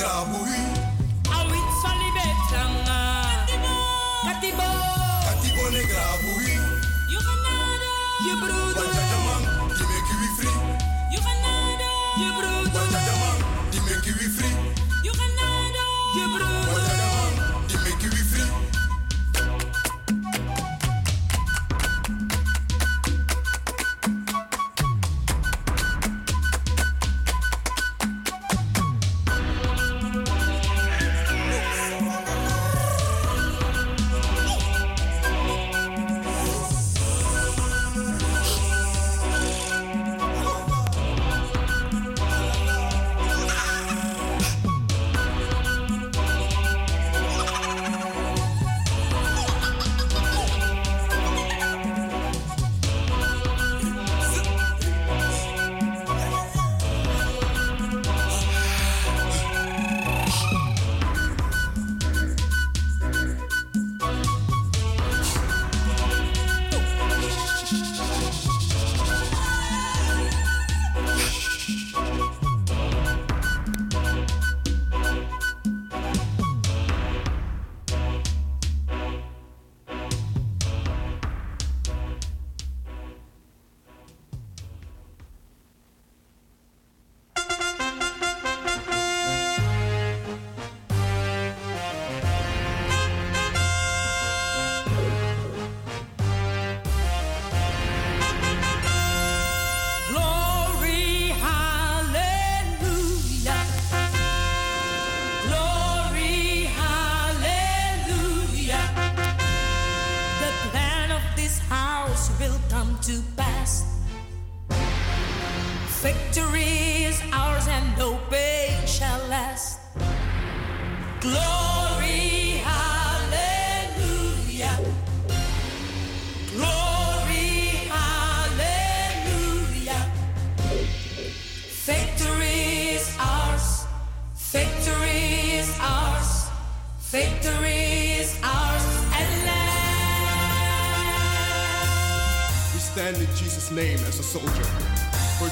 Carbouille. 0.00 0.79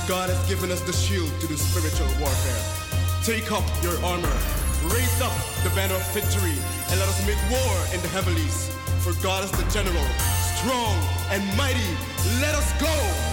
God 0.08 0.30
has 0.30 0.48
given 0.48 0.70
us 0.70 0.80
the 0.80 0.92
shield 0.94 1.28
to 1.38 1.46
do 1.46 1.54
spiritual 1.54 2.08
warfare. 2.18 2.64
Take 3.22 3.52
up 3.52 3.62
your 3.82 3.92
armor, 4.02 4.32
raise 4.88 5.20
up 5.20 5.36
the 5.62 5.68
banner 5.76 5.96
of 5.96 6.14
victory, 6.14 6.56
and 6.88 6.98
let 6.98 7.08
us 7.12 7.20
make 7.26 7.36
war 7.52 7.76
in 7.92 8.00
the 8.00 8.08
heavens. 8.08 8.72
For 9.04 9.12
God 9.22 9.44
is 9.44 9.50
the 9.50 9.68
general, 9.68 10.08
strong 10.56 10.96
and 11.28 11.44
mighty. 11.58 11.92
Let 12.40 12.54
us 12.54 12.72
go! 12.80 13.27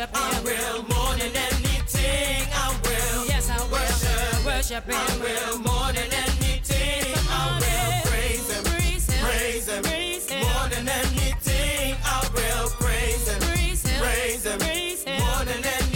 worship 0.00 0.16
Him. 0.16 0.22
I 0.22 0.40
will 0.42 0.82
more 0.84 1.14
than 1.16 1.36
anything. 1.36 2.48
I 2.52 2.80
will. 2.84 3.26
Yes, 3.26 3.50
I 3.50 3.56
will 3.58 3.70
worship, 3.70 4.46
worship 4.46 4.84
Him. 4.84 4.94
I 4.94 5.16
will 5.20 5.58
more 5.58 5.92
than 5.92 6.10
anything. 6.12 7.14
I 7.28 7.58
will 7.60 8.10
praise 8.10 8.50
Him. 8.50 8.64
Praise 8.64 9.10
Him. 9.10 9.24
Praise 9.24 9.68
Him. 9.68 9.82
Praise 9.82 10.30
him. 10.30 10.40
More 10.42 10.68
than 10.68 10.88
anything. 10.88 11.96
I 12.04 12.30
will 12.34 12.70
praise 12.70 13.28
Him. 13.28 13.40
Praise 13.40 13.82
Him. 13.86 14.00
Praise 14.00 14.46
Him. 14.46 14.58
Praise 14.58 15.04
him. 15.04 15.20
More 15.20 15.44
than 15.44 15.64
anything. 15.64 15.89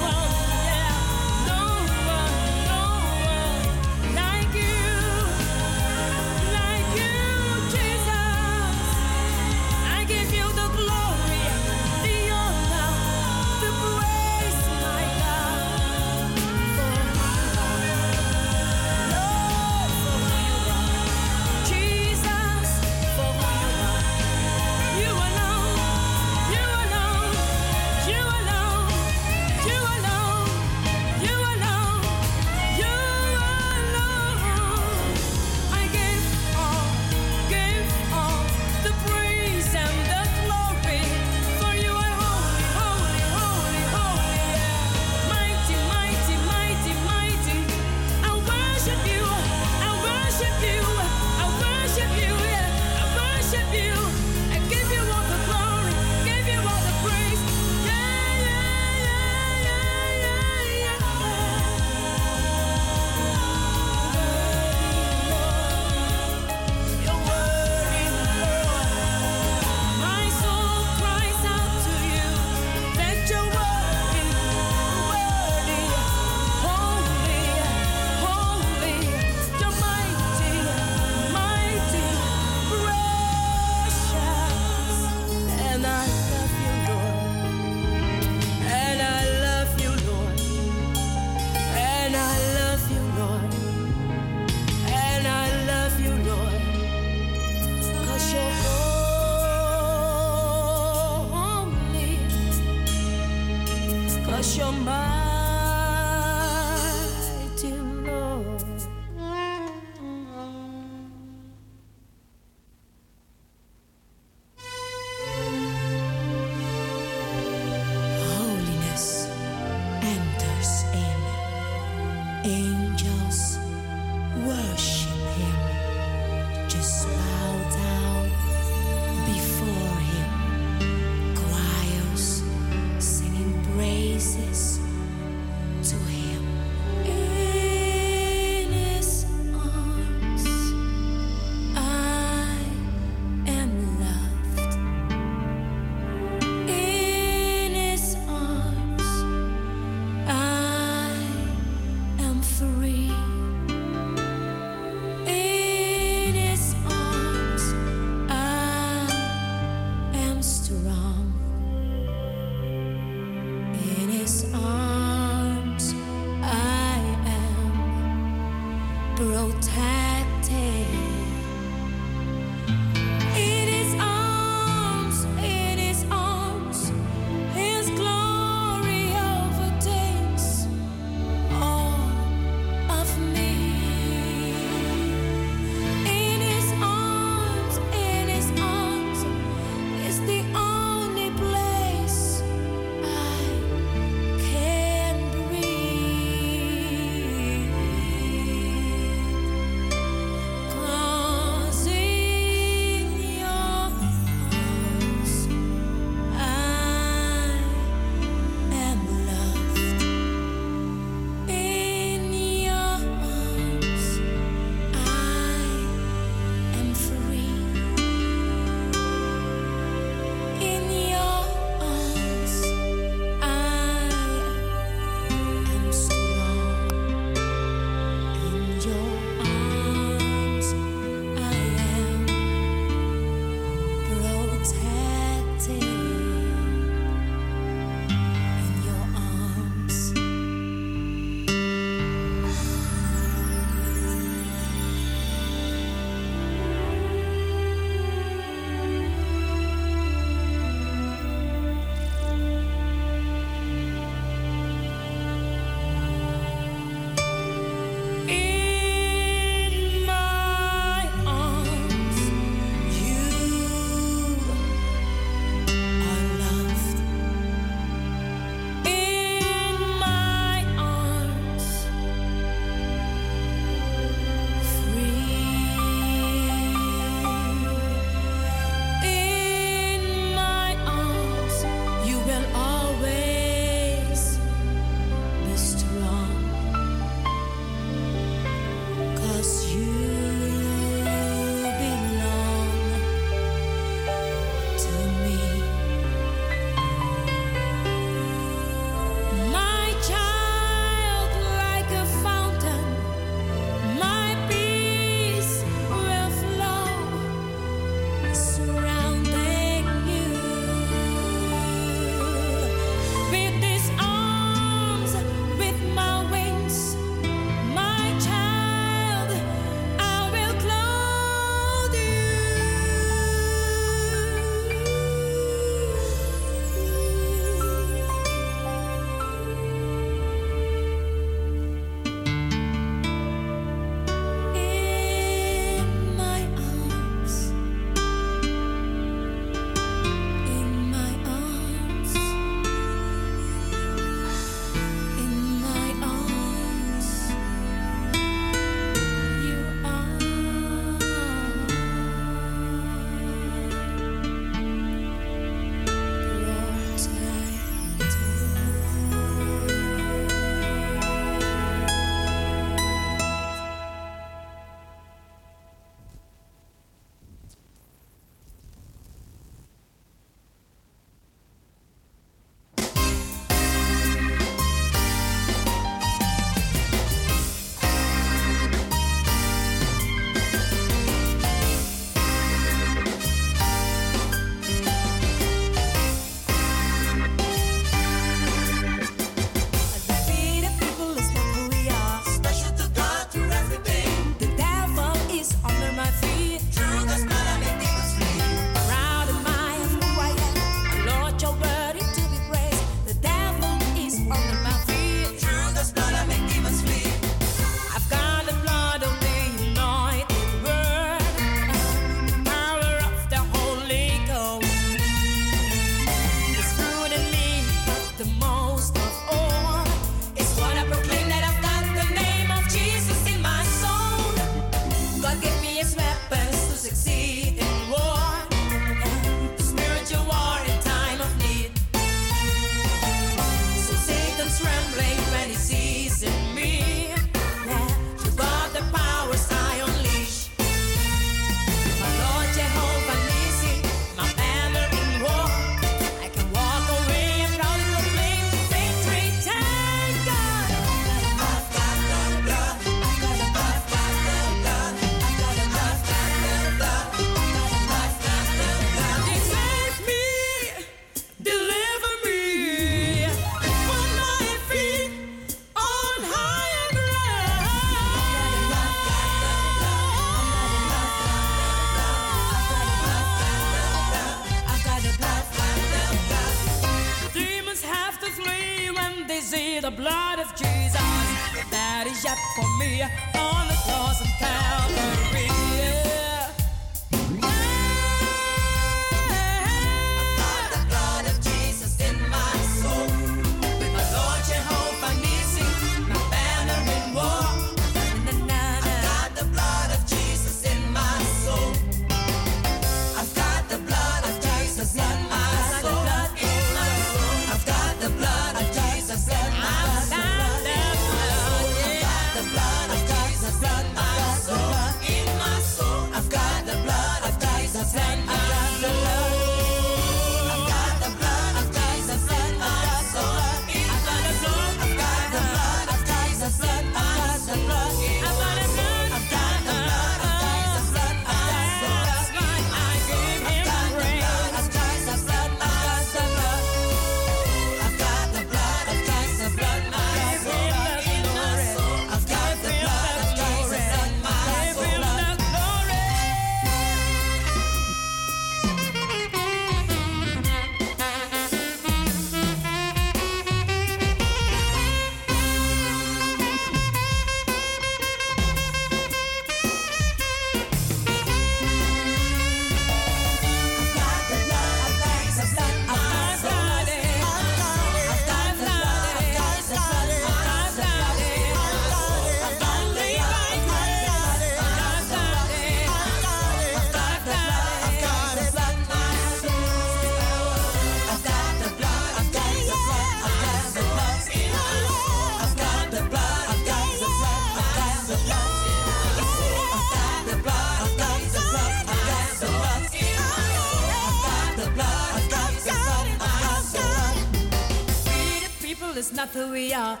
We 599.47 599.73
are. 599.73 600.00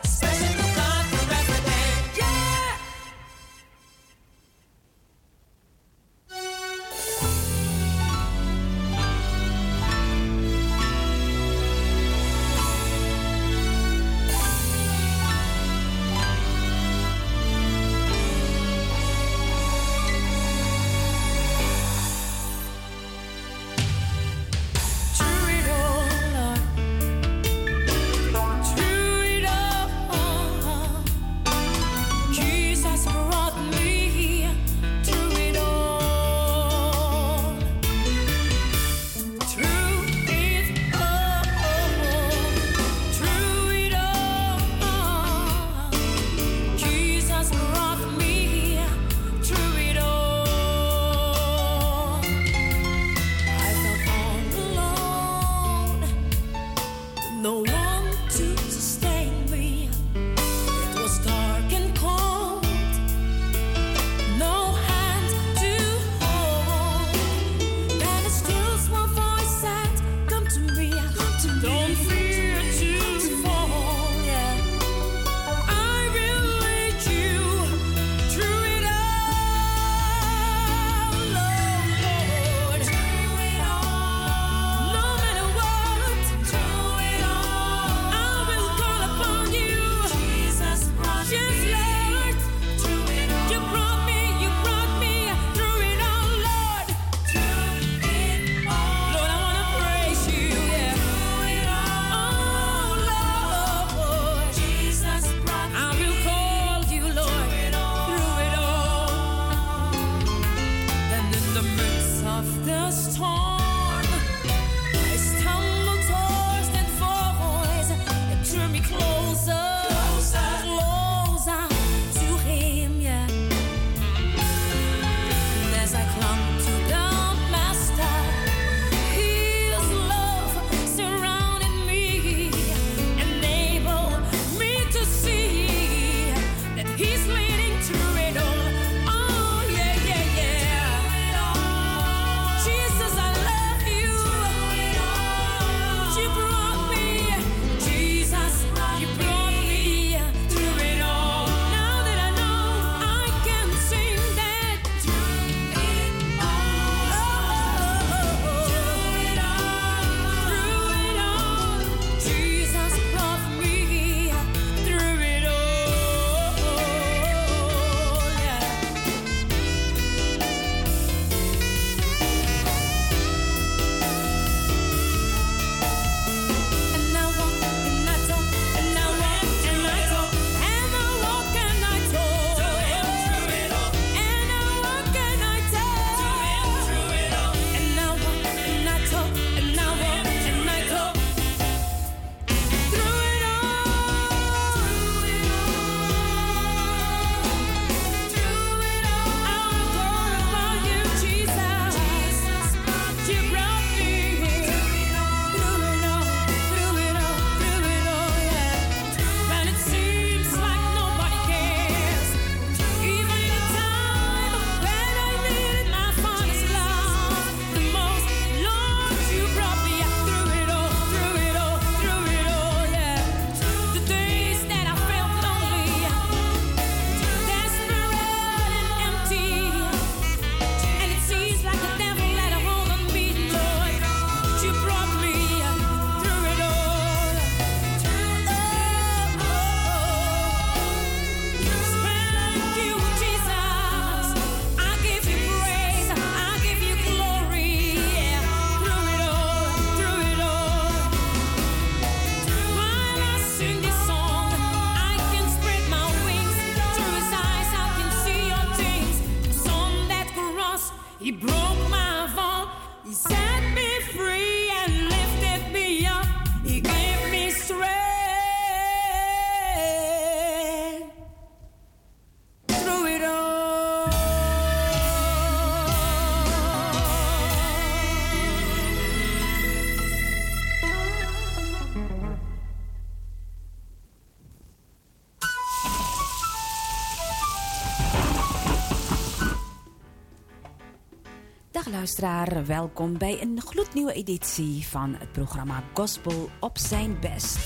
Luisteraar, 292.01 292.65
welkom 292.65 293.17
bij 293.17 293.41
een 293.41 293.61
gloednieuwe 293.65 294.13
editie 294.13 294.87
van 294.87 295.15
het 295.19 295.31
programma 295.31 295.83
Gospel 295.93 296.49
op 296.59 296.77
zijn 296.77 297.19
best. 297.19 297.57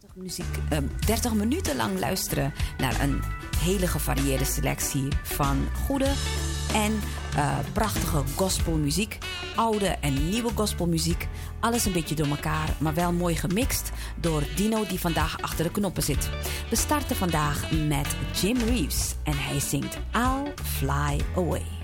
30, 0.00 0.14
muziek, 0.14 0.58
eh, 0.70 0.78
30 1.06 1.34
minuten 1.34 1.76
lang 1.76 1.98
luisteren 1.98 2.52
naar 2.78 3.00
een 3.00 3.22
hele 3.58 3.86
gevarieerde 3.86 4.44
selectie 4.44 5.08
van 5.22 5.66
goede 5.86 6.12
en 6.74 6.92
uh, 7.36 7.58
prachtige 7.72 8.22
gospelmuziek. 8.36 9.18
Oude 9.56 9.88
en 9.88 10.28
nieuwe 10.28 10.50
gospelmuziek. 10.54 11.28
Alles 11.60 11.84
een 11.84 11.92
beetje 11.92 12.14
door 12.14 12.26
elkaar, 12.26 12.68
maar 12.78 12.94
wel 12.94 13.12
mooi 13.12 13.34
gemixt 13.34 13.90
door 14.20 14.42
Dino 14.54 14.86
die 14.86 15.00
vandaag 15.00 15.42
achter 15.42 15.64
de 15.64 15.70
knoppen 15.70 16.02
zit. 16.02 16.30
We 16.70 16.76
starten 16.76 17.16
vandaag 17.16 17.70
met 17.70 18.16
Jim 18.40 18.56
Reeves 18.56 19.14
en 19.24 19.34
hij 19.36 19.60
zingt 19.60 19.98
I'll 20.14 20.52
Fly 20.62 21.20
Away. 21.34 21.75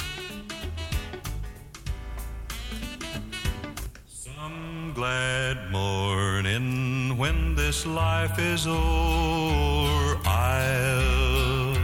Life 7.86 8.38
is 8.38 8.66
o'er, 8.66 10.18
I'll 10.24 11.74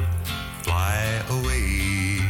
fly 0.63 1.23
away 1.31 2.21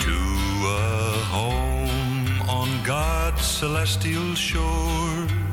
to 0.00 0.18
a 0.66 1.18
home 1.30 2.48
on 2.48 2.68
God's 2.84 3.44
celestial 3.44 4.34
shore. 4.34 5.43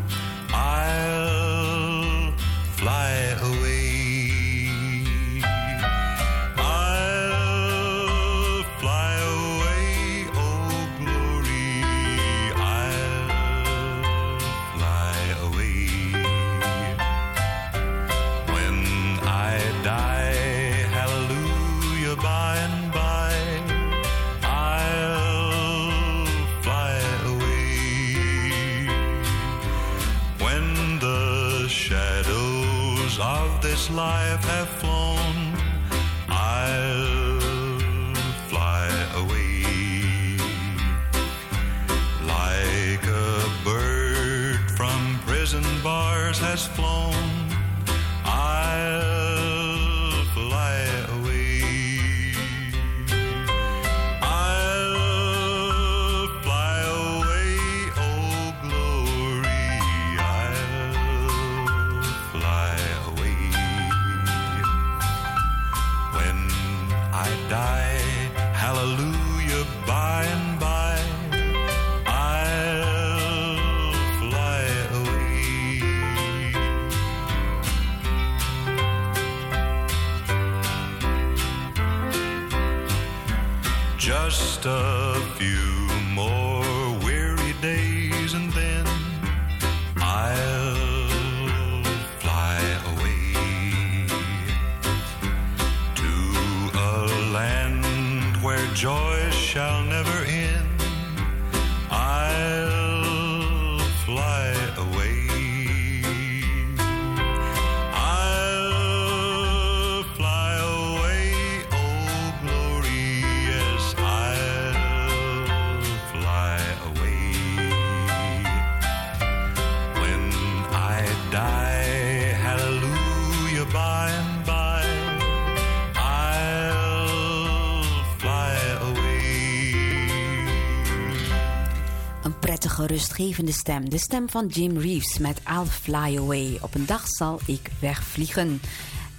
Rustgevende 132.92 133.52
stem. 133.52 133.90
De 133.90 133.98
stem 133.98 134.30
van 134.30 134.48
Jim 134.48 134.78
Reeves 134.78 135.18
met 135.18 135.42
I'll 135.50 135.66
Fly 135.66 136.18
Away. 136.18 136.58
Op 136.62 136.76
een 136.76 136.86
dag 136.86 137.08
zal 137.08 137.40
ik 137.46 137.70
wegvliegen. 137.80 138.62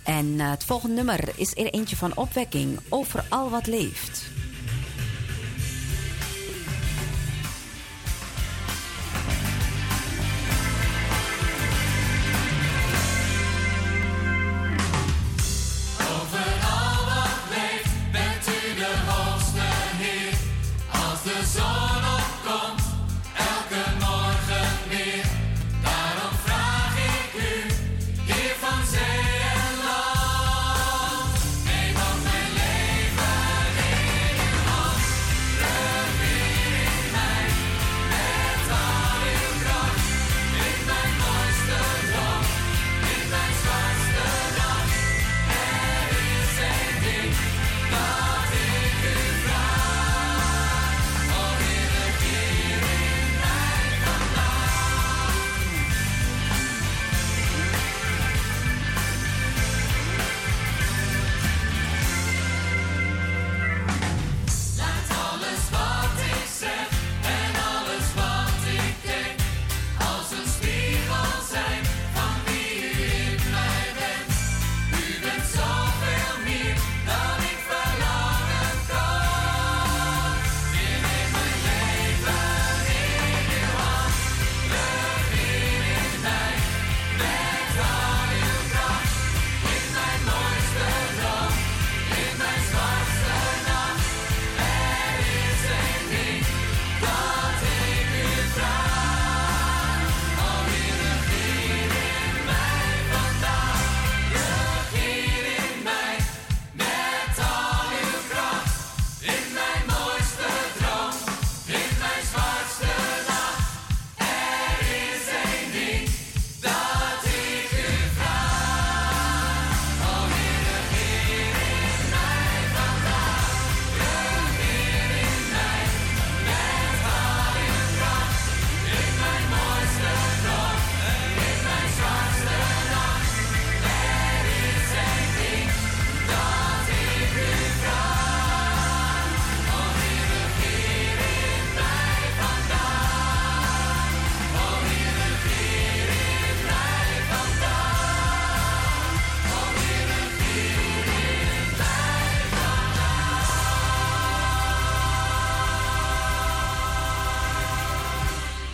En 0.03 0.41
eh, 0.41 0.51
het 0.51 0.65
volgende 0.65 0.95
nummer 0.95 1.29
is 1.35 1.57
er 1.57 1.67
eentje 1.67 1.97
van 1.97 2.17
opwekking 2.17 2.79
over 2.89 3.25
al 3.29 3.51
wat 3.51 3.67
leeft. 3.67 4.22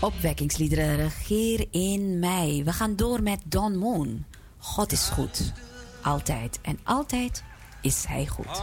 Opwekkingsliederen 0.08 0.96
regeer 0.96 1.66
in 1.70 2.18
mij. 2.18 2.62
We 2.64 2.72
gaan 2.72 2.96
door 2.96 3.22
met 3.22 3.40
Don 3.44 3.76
Moon. 3.76 4.24
God 4.58 4.92
is 4.92 5.08
goed. 5.08 5.52
Altijd. 6.02 6.58
En 6.62 6.78
altijd 6.84 7.42
is 7.80 8.04
hij 8.06 8.26
goed. 8.26 8.62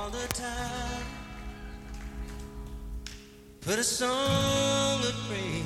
Put 3.59 3.77
a 3.77 3.81
song 3.81 4.99
of 4.99 5.15
praise 5.27 5.63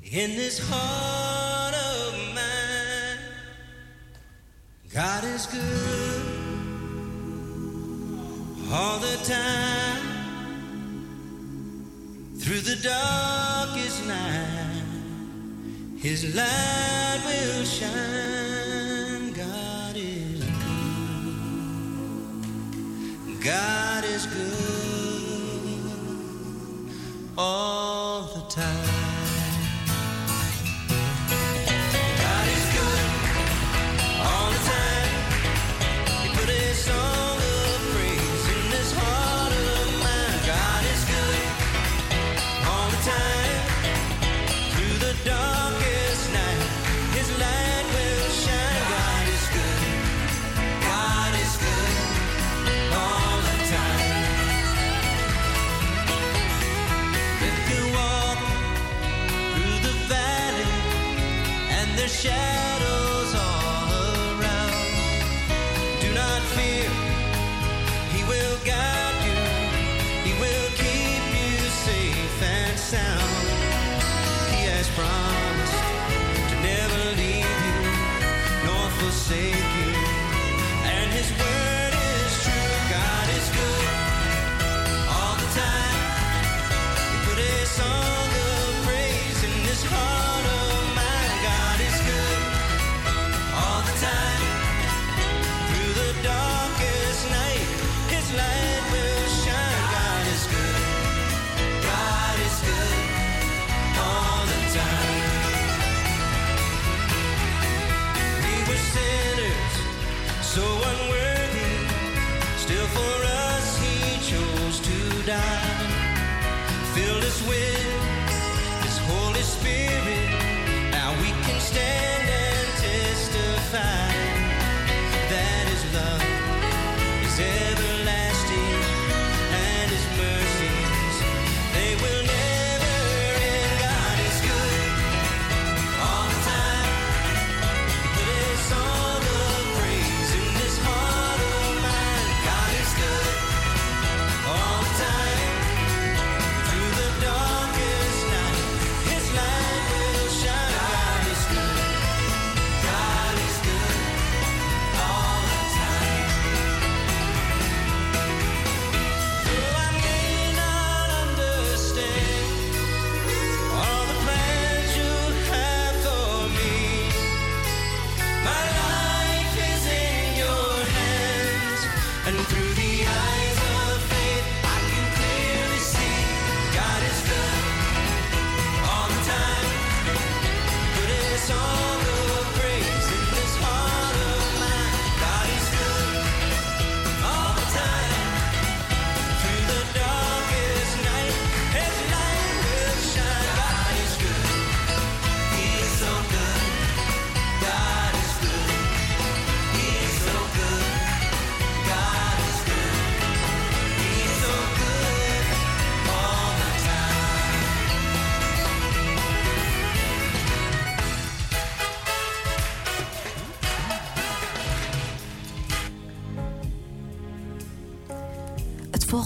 in 0.00 0.36
this 0.36 0.58
heart 0.58 1.74
of 1.74 2.16
mine. 2.34 3.18
God 4.88 5.22
is 5.34 5.46
good 5.46 6.22
all 8.72 8.98
the 8.98 9.18
time. 9.22 10.06
Through 12.38 12.62
the 12.62 12.80
dark 12.82 13.47
is 13.88 14.06
nigh, 14.06 14.82
his 15.96 16.34
light 16.36 17.20
will 17.24 17.64
shine. 17.64 19.32
God 19.32 19.96
is 19.96 20.44
good. 20.44 21.34
God 23.42 24.04
is 24.04 24.26
good. 24.26 24.47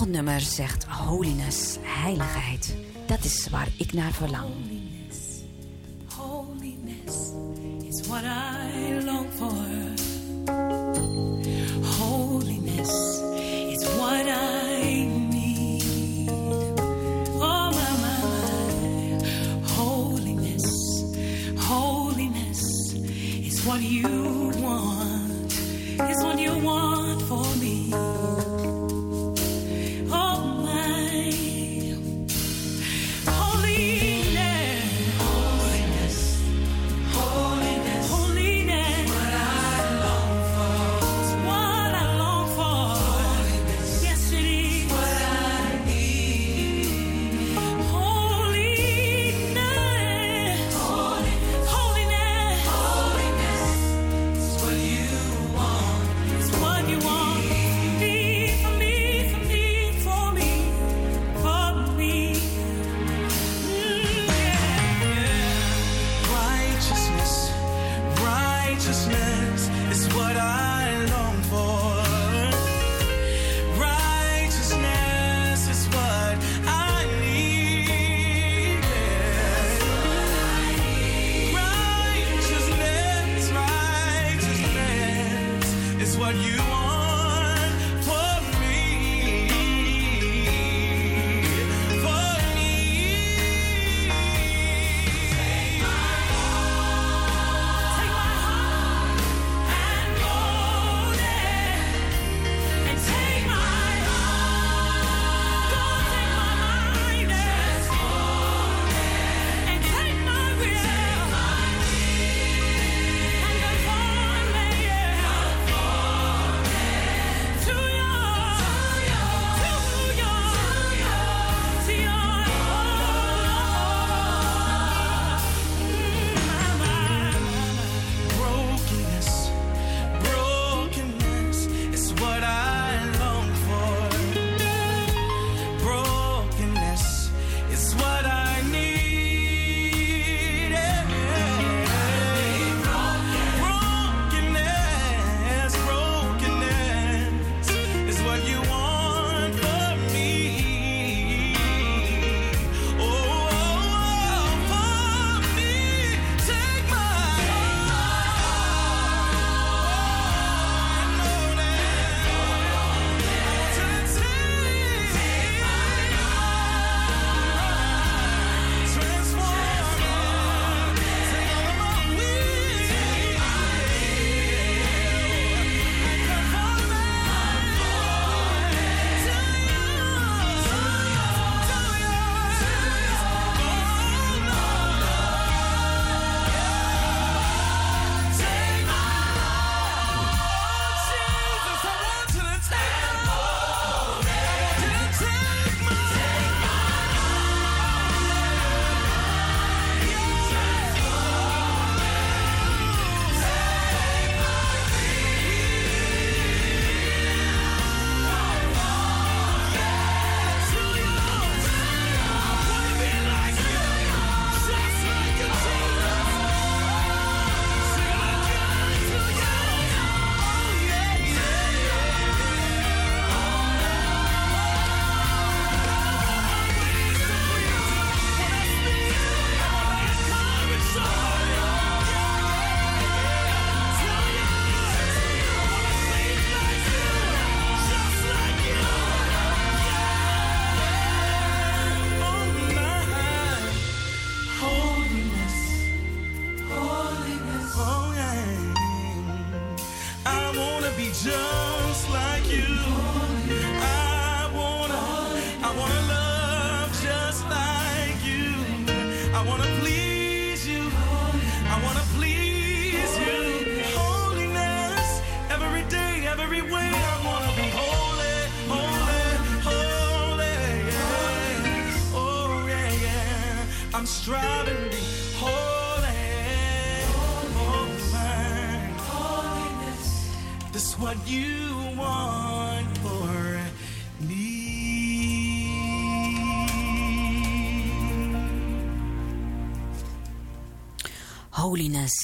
volgend 0.03 0.23
zegt 0.43 0.85
holiness, 0.85 1.77
heiligheid. 1.81 2.77
Dat 3.07 3.25
is 3.25 3.49
waar 3.51 3.69
ik 3.79 3.93
naar 3.93 4.13
verlang. 4.13 4.51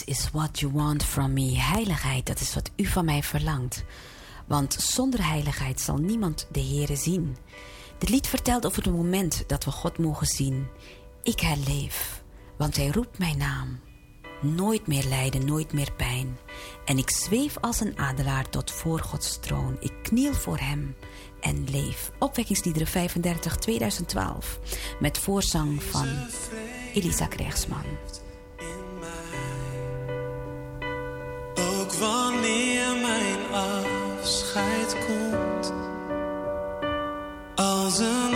Is 0.04 0.30
what 0.32 0.58
you 0.60 0.72
want 0.72 1.04
from 1.04 1.32
me. 1.32 1.60
Heiligheid, 1.60 2.26
dat 2.26 2.40
is 2.40 2.54
wat 2.54 2.70
u 2.76 2.86
van 2.86 3.04
mij 3.04 3.22
verlangt. 3.22 3.84
Want 4.46 4.72
zonder 4.74 5.26
heiligheid 5.26 5.80
zal 5.80 5.96
niemand 5.96 6.46
de 6.52 6.60
Heere 6.60 6.96
zien. 6.96 7.36
Dit 7.98 8.08
lied 8.08 8.26
vertelt 8.26 8.66
over 8.66 8.82
het 8.82 8.92
moment 8.92 9.44
dat 9.46 9.64
we 9.64 9.70
God 9.70 9.98
mogen 9.98 10.26
zien. 10.26 10.66
Ik 11.22 11.40
herleef, 11.40 12.22
want 12.56 12.76
Hij 12.76 12.88
roept 12.88 13.18
mijn 13.18 13.38
naam. 13.38 13.80
Nooit 14.40 14.86
meer 14.86 15.04
lijden, 15.04 15.44
nooit 15.44 15.72
meer 15.72 15.92
pijn. 15.92 16.38
En 16.84 16.98
ik 16.98 17.10
zweef 17.10 17.56
als 17.60 17.80
een 17.80 17.98
adelaar 17.98 18.48
tot 18.48 18.70
voor 18.70 19.00
Gods 19.00 19.38
troon. 19.40 19.76
Ik 19.80 19.92
kniel 20.02 20.32
voor 20.32 20.58
Hem 20.58 20.96
en 21.40 21.70
leef. 21.70 22.10
Opwekkingsliederen 22.18 22.88
35 22.88 23.56
2012 23.56 24.58
met 25.00 25.18
voorzang 25.18 25.82
van 25.82 26.08
Elisa 26.94 27.26
Krijgsman. 27.26 27.84
wanneer 31.98 32.96
mijn 32.96 33.38
afscheid 33.52 34.96
komt. 35.06 35.72
Als 37.54 37.98
een 37.98 38.34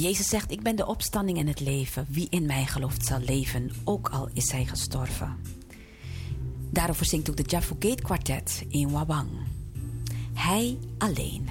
Jezus 0.00 0.28
zegt: 0.28 0.50
Ik 0.50 0.62
ben 0.62 0.76
de 0.76 0.86
opstanding 0.86 1.38
en 1.38 1.46
het 1.46 1.60
leven. 1.60 2.06
Wie 2.08 2.26
in 2.30 2.46
mij 2.46 2.66
gelooft 2.66 3.06
zal 3.06 3.20
leven, 3.20 3.70
ook 3.84 4.08
al 4.08 4.28
is 4.32 4.50
hij 4.50 4.64
gestorven. 4.64 5.36
Daarover 6.70 7.06
zingt 7.06 7.30
ook 7.30 7.36
de 7.36 7.42
Jaffa 7.42 7.74
Gate 7.78 8.02
Quartet 8.02 8.64
in 8.68 8.90
Wabang. 8.90 9.28
Hij 10.34 10.78
alleen. 10.98 11.48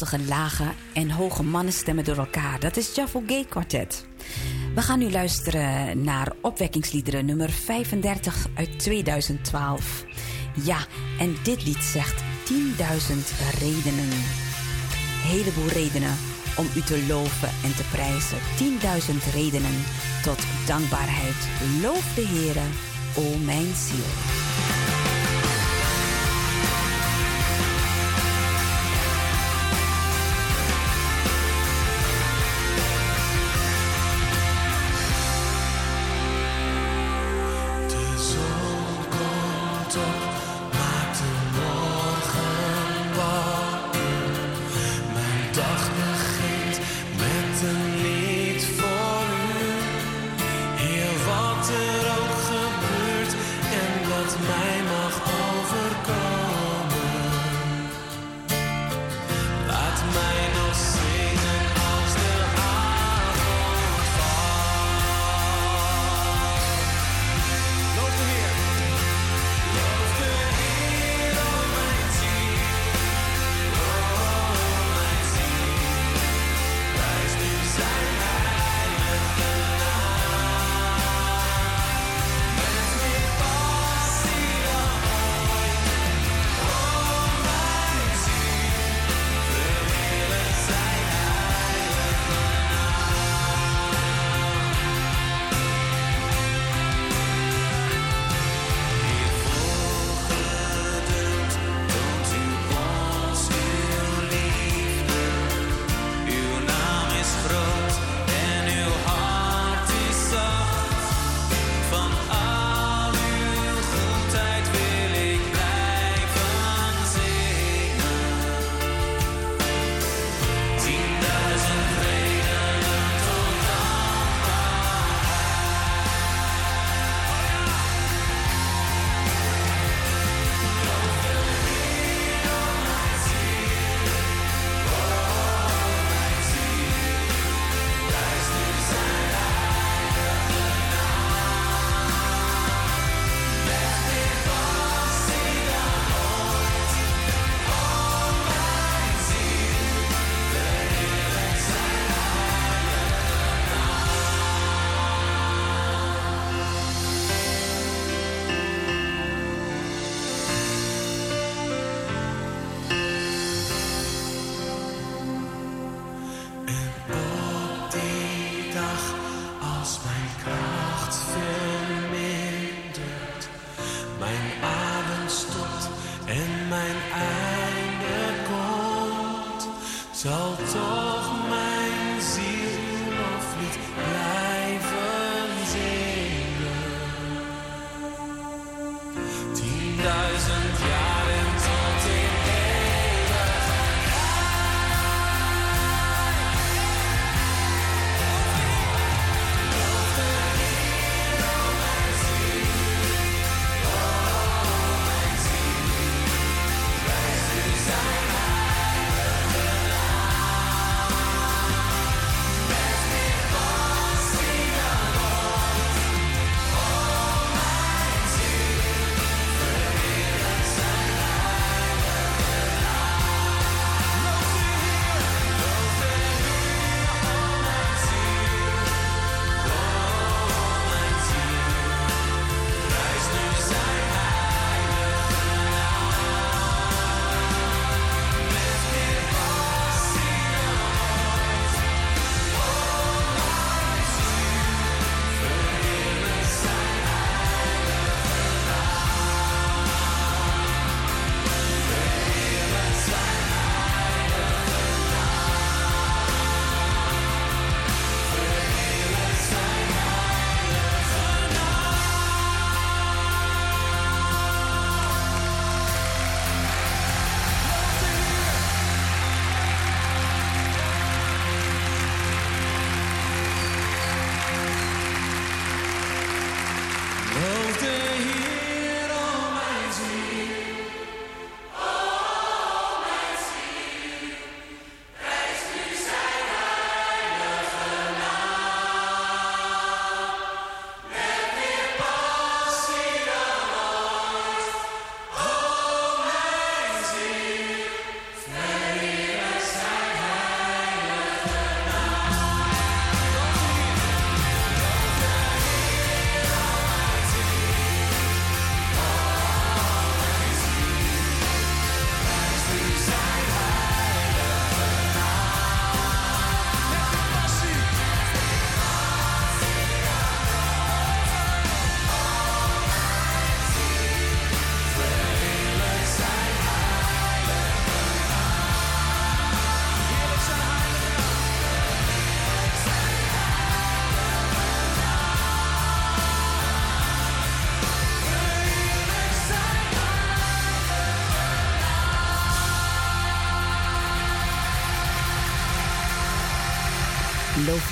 Prachtige 0.00 0.28
lage 0.28 0.64
en 0.92 1.10
hoge 1.10 1.42
mannenstemmen 1.42 2.04
door 2.04 2.16
elkaar. 2.16 2.60
Dat 2.60 2.76
is 2.76 2.94
Jaffel 2.94 3.22
Gay 3.26 3.44
Quartet. 3.44 4.06
We 4.74 4.82
gaan 4.82 4.98
nu 4.98 5.10
luisteren 5.10 6.04
naar 6.04 6.32
opwekkingsliederen 6.40 7.24
nummer 7.24 7.50
35 7.50 8.46
uit 8.54 8.78
2012. 8.78 10.04
Ja, 10.64 10.78
en 11.18 11.36
dit 11.42 11.64
lied 11.66 11.82
zegt 11.82 12.22
10.000 12.22 12.56
redenen. 13.58 14.08
Heleboel 15.22 15.68
redenen 15.68 16.16
om 16.56 16.66
u 16.76 16.80
te 16.80 17.04
loven 17.08 17.48
en 17.64 17.74
te 17.74 17.84
prijzen. 17.90 18.38
10.000 19.28 19.32
redenen 19.34 19.84
tot 20.22 20.38
dankbaarheid. 20.66 21.48
Loof 21.82 22.14
de 22.14 22.26
Heere, 22.26 22.66
o 23.16 23.38
mijn 23.44 23.74
ziel. 23.74 24.29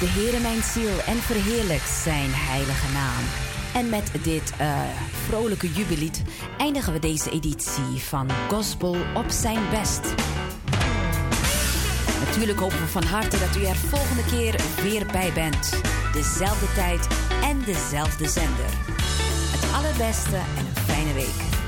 De 0.01 0.06
Heere 0.06 0.40
mijn 0.40 0.62
ziel 0.62 1.01
en 1.06 1.16
verheerlijk 1.16 1.82
zijn 2.05 2.31
heilige 2.32 2.93
naam. 2.93 3.24
En 3.74 3.89
met 3.89 4.10
dit 4.23 4.52
uh, 4.60 4.81
vrolijke 5.27 5.73
jubiliet 5.73 6.23
eindigen 6.59 6.93
we 6.93 6.98
deze 6.98 7.31
editie 7.31 7.98
van 7.98 8.31
Gospel 8.48 8.97
op 9.15 9.31
zijn 9.31 9.70
best. 9.70 10.15
Natuurlijk 12.24 12.59
hopen 12.59 12.81
we 12.81 12.86
van 12.86 13.05
harte 13.05 13.39
dat 13.39 13.56
u 13.56 13.65
er 13.65 13.77
volgende 13.77 14.24
keer 14.24 14.60
weer 14.82 15.06
bij 15.06 15.32
bent. 15.32 15.81
Dezelfde 16.12 16.66
tijd 16.74 17.06
en 17.43 17.62
dezelfde 17.65 18.28
zender. 18.28 18.70
Het 19.51 19.73
allerbeste 19.74 20.36
en 20.36 20.66
een 20.66 20.82
fijne 20.82 21.12
week. 21.12 21.68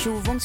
Wong 0.00 0.42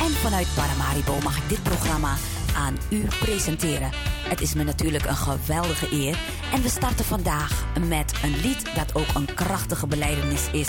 En 0.00 0.10
vanuit 0.10 0.46
Paramaribo 0.54 1.18
mag 1.22 1.36
ik 1.36 1.48
dit 1.48 1.62
programma 1.62 2.16
aan 2.56 2.76
u 2.90 3.04
presenteren. 3.20 3.90
Het 4.28 4.40
is 4.40 4.54
me 4.54 4.64
natuurlijk 4.64 5.04
een 5.04 5.16
geweldige 5.16 5.92
eer. 5.92 6.18
En 6.52 6.62
we 6.62 6.68
starten 6.68 7.04
vandaag 7.04 7.64
met 7.88 8.12
een 8.22 8.40
lied 8.40 8.74
dat 8.74 8.94
ook 8.94 9.14
een 9.14 9.34
krachtige 9.34 9.86
beleidenis 9.86 10.50
is. 10.52 10.68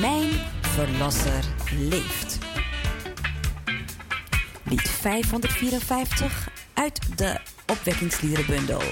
Mijn 0.00 0.30
Verlosser 0.60 1.44
leeft. 1.78 2.38
Lied 4.62 4.88
554 4.88 6.48
uit 6.74 7.18
de 7.18 7.40
opwekkingslierenbundel. 7.66 8.82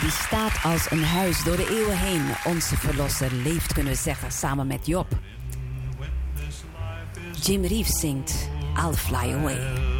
Die 0.00 0.10
staat 0.10 0.62
als 0.62 0.90
een 0.90 1.04
huis 1.04 1.44
door 1.44 1.56
de 1.56 1.68
eeuwen 1.68 1.98
heen. 1.98 2.22
Onze 2.44 2.76
verlosser 2.76 3.32
leeft, 3.32 3.72
kunnen 3.72 3.96
zeggen, 3.96 4.32
samen 4.32 4.66
met 4.66 4.86
Job. 4.86 5.06
Jim 7.42 7.64
Reeves 7.64 8.00
zingt 8.00 8.48
I'll 8.76 8.94
Fly 8.94 9.32
Away. 9.32 9.94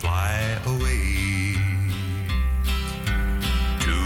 fly 0.00 0.56
away 0.64 1.56
to 3.80 3.96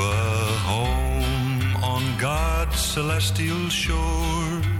a 0.00 0.58
home 0.66 1.76
on 1.82 2.02
God's 2.18 2.92
celestial 2.92 3.70
shore. 3.70 4.73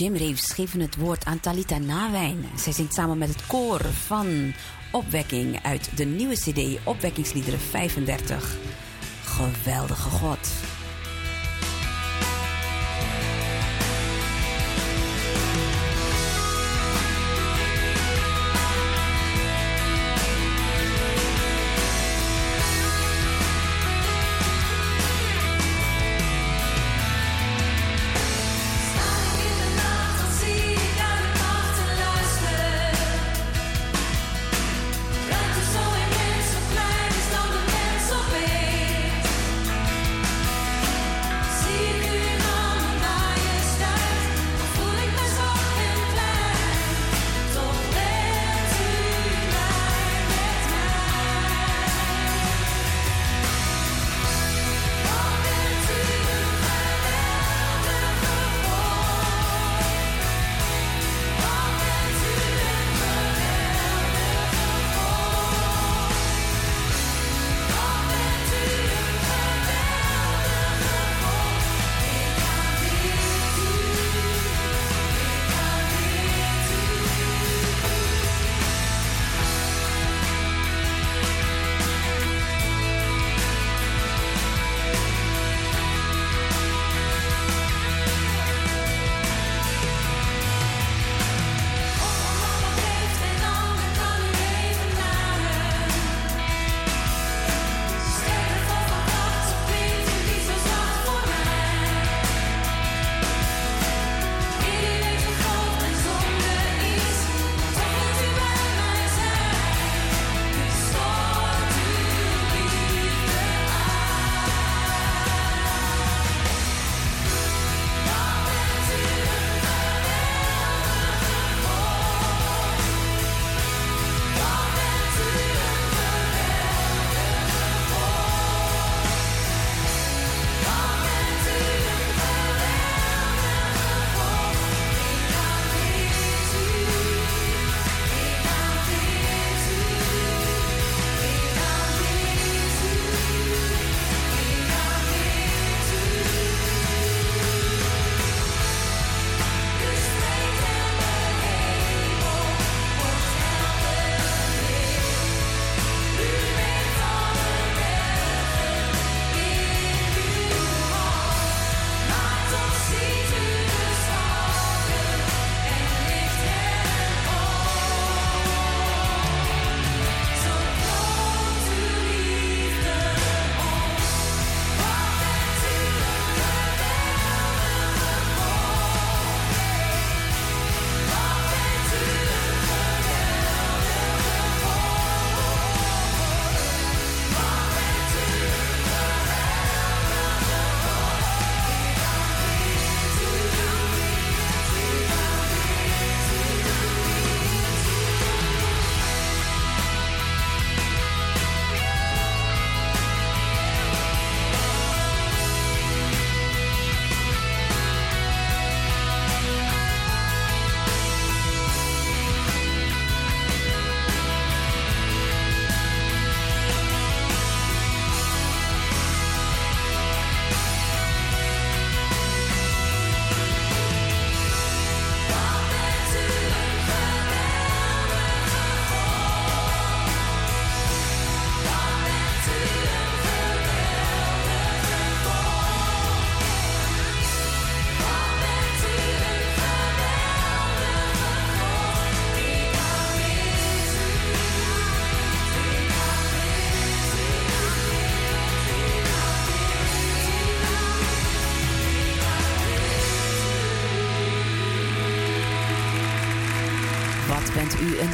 Jim 0.00 0.16
Reeves 0.16 0.52
geven 0.52 0.80
het 0.80 0.96
woord 0.96 1.24
aan 1.24 1.40
Talita 1.40 1.78
Nawijn. 1.78 2.44
Zij 2.56 2.72
zingt 2.72 2.94
samen 2.94 3.18
met 3.18 3.28
het 3.28 3.46
koor 3.46 3.80
van 3.80 4.52
Opwekking 4.92 5.62
uit 5.62 5.96
de 5.96 6.04
nieuwe 6.04 6.34
CD 6.34 6.78
Opwekkingsliederen 6.84 7.60
35. 7.60 8.56
Geweldige 9.24 10.10
God. 10.10 10.48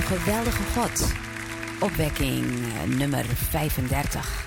geweldige 0.06 0.62
God. 0.62 1.12
Opwekking 1.80 2.44
eh, 2.44 2.96
nummer 2.96 3.24
35. 3.24 4.46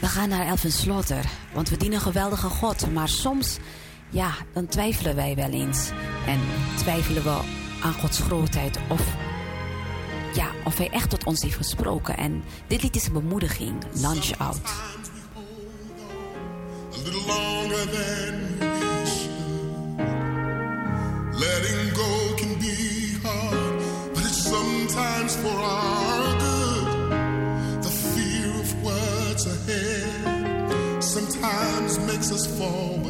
We 0.00 0.06
gaan 0.06 0.28
naar 0.28 0.46
Elvenslotter, 0.46 1.24
want 1.52 1.68
we 1.68 1.76
dienen 1.76 1.98
een 1.98 2.04
geweldige 2.04 2.48
God. 2.48 2.92
Maar 2.92 3.08
soms, 3.08 3.58
ja, 4.10 4.30
dan 4.52 4.66
twijfelen 4.66 5.14
wij 5.14 5.34
wel 5.34 5.50
eens. 5.50 5.90
En 6.26 6.40
twijfelen 6.76 7.22
we 7.22 7.40
aan 7.82 7.92
Gods 7.92 8.20
grootheid 8.20 8.78
of, 8.88 9.16
ja, 10.34 10.50
of 10.64 10.78
hij 10.78 10.90
echt 10.90 11.10
tot 11.10 11.24
ons 11.24 11.42
heeft 11.42 11.56
gesproken. 11.56 12.16
En 12.16 12.44
dit 12.66 12.82
lied 12.82 12.96
is 12.96 13.06
een 13.06 13.12
bemoediging, 13.12 13.84
Lunch 13.92 14.38
Out. 14.38 14.60
Letting 21.38 21.96
go 21.96 22.35
Sometimes 24.96 25.36
for 25.36 25.48
our 25.48 26.38
good. 26.40 27.82
The 27.82 27.90
fear 27.90 28.48
of 28.48 28.82
what's 28.82 29.44
ahead 29.44 31.04
sometimes 31.04 31.98
makes 31.98 32.32
us 32.32 32.46
fall. 32.58 33.05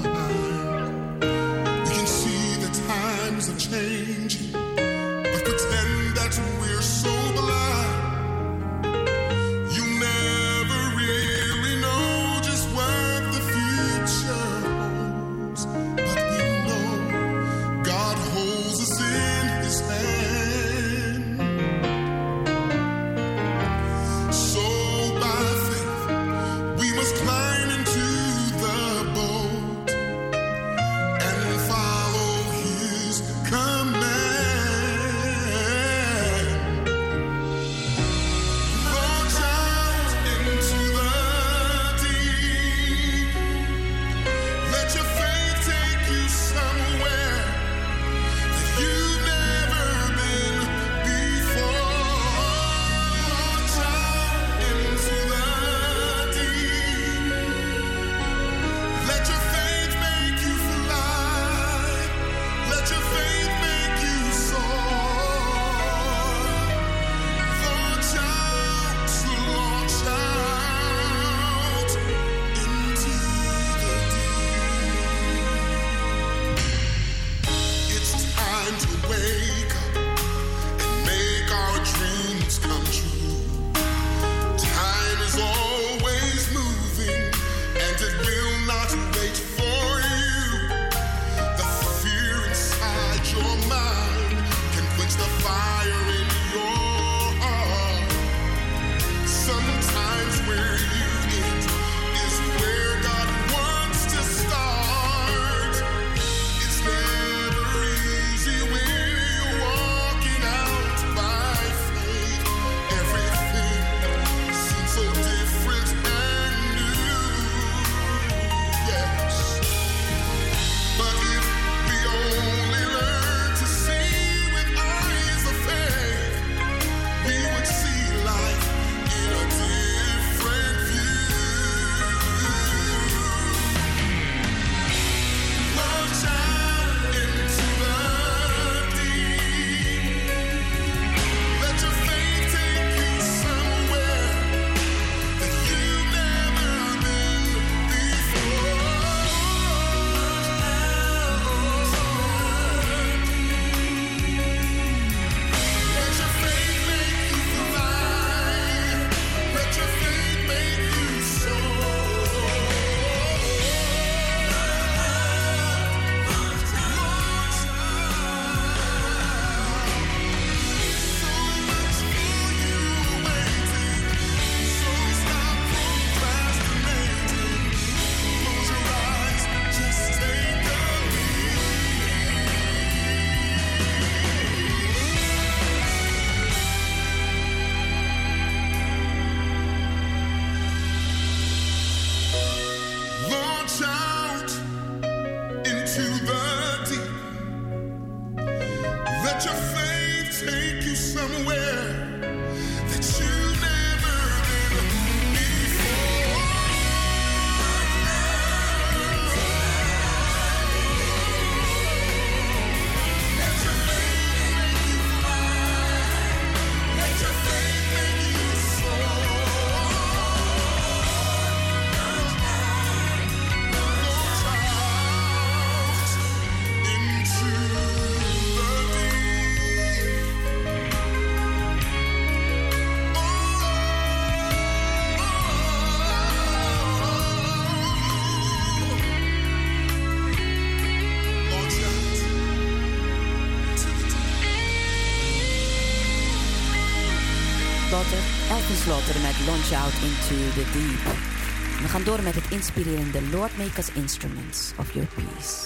door 252.07 252.23
met 252.23 252.35
het 252.35 252.51
inspirerende 252.51 253.23
Lord 253.33 253.57
Make 253.57 253.79
Us 253.79 253.91
Instruments 253.93 254.73
of 254.79 254.93
Your 254.93 255.09
Peace. 255.15 255.66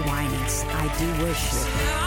I 0.00 0.88
Do 0.98 1.24
Worship. 1.24 1.97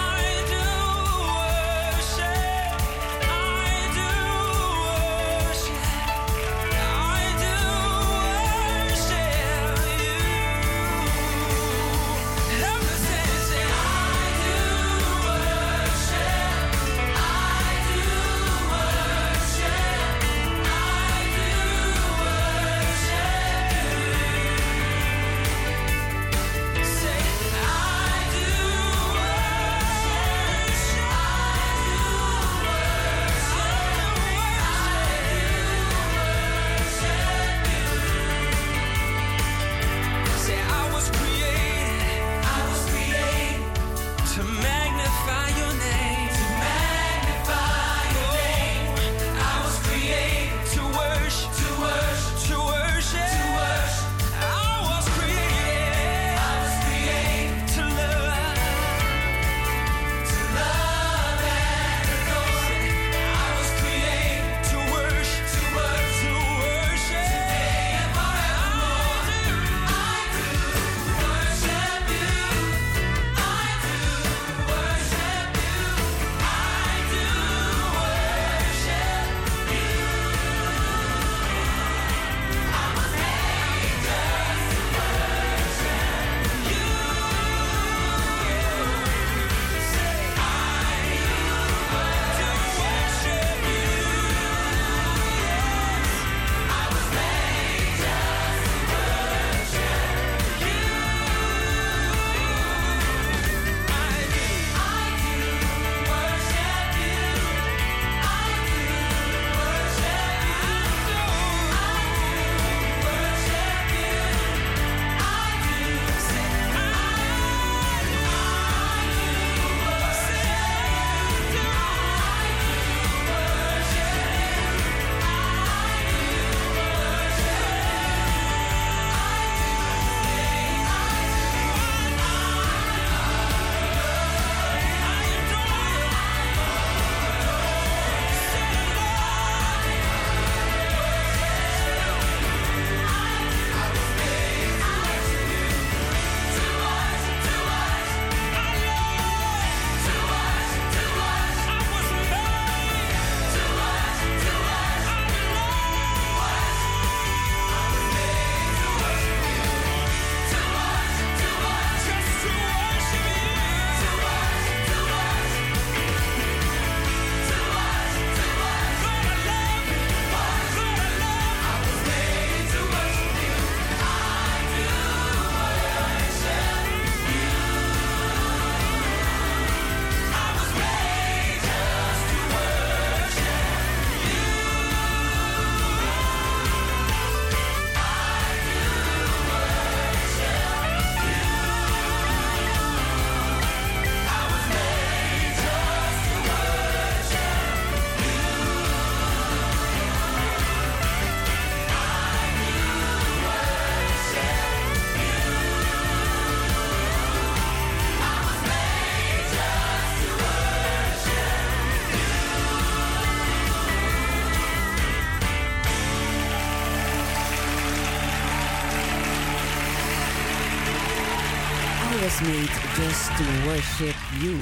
Worship 223.63 224.15
You. 224.39 224.57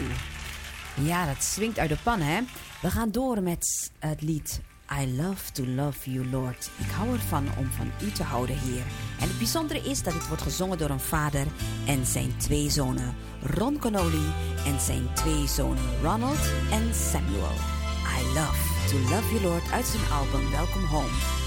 Ja, 1.08 1.26
dat 1.26 1.44
swingt 1.44 1.80
uit 1.80 1.90
de 1.90 1.98
pan, 2.04 2.22
hè? 2.22 2.42
We 2.82 2.92
gaan 2.92 3.12
door 3.12 3.42
met 3.42 3.92
het 4.00 4.22
lied 4.22 4.62
I 5.02 5.16
Love 5.16 5.52
to 5.52 5.66
Love 5.66 6.12
You, 6.12 6.30
Lord. 6.30 6.70
Ik 6.78 6.92
hou 6.92 7.14
ervan 7.14 7.48
om 7.58 7.70
van 7.72 7.92
u 8.04 8.12
te 8.12 8.24
houden, 8.24 8.58
Heer. 8.58 8.84
En 9.20 9.28
het 9.28 9.38
bijzondere 9.38 9.80
is 9.80 10.04
dat 10.04 10.14
dit 10.14 10.28
wordt 10.28 10.44
gezongen 10.44 10.78
door 10.78 10.90
een 10.90 11.00
vader 11.00 11.48
en 11.86 12.06
zijn 12.06 12.38
twee 12.38 12.70
zonen, 12.70 13.16
Ron 13.44 13.80
Connolly 13.80 14.26
en 14.66 14.80
zijn 14.80 15.14
twee 15.14 15.48
zonen, 15.48 16.02
Ronald 16.02 16.52
en 16.72 16.96
Samuel. 16.96 17.56
I 18.20 18.24
Love 18.34 18.88
to 18.90 18.98
Love 18.98 19.34
You, 19.34 19.42
Lord 19.42 19.72
uit 19.72 19.86
zijn 19.86 20.12
album 20.12 20.52
Welcome 20.52 20.88
Home. 20.88 21.39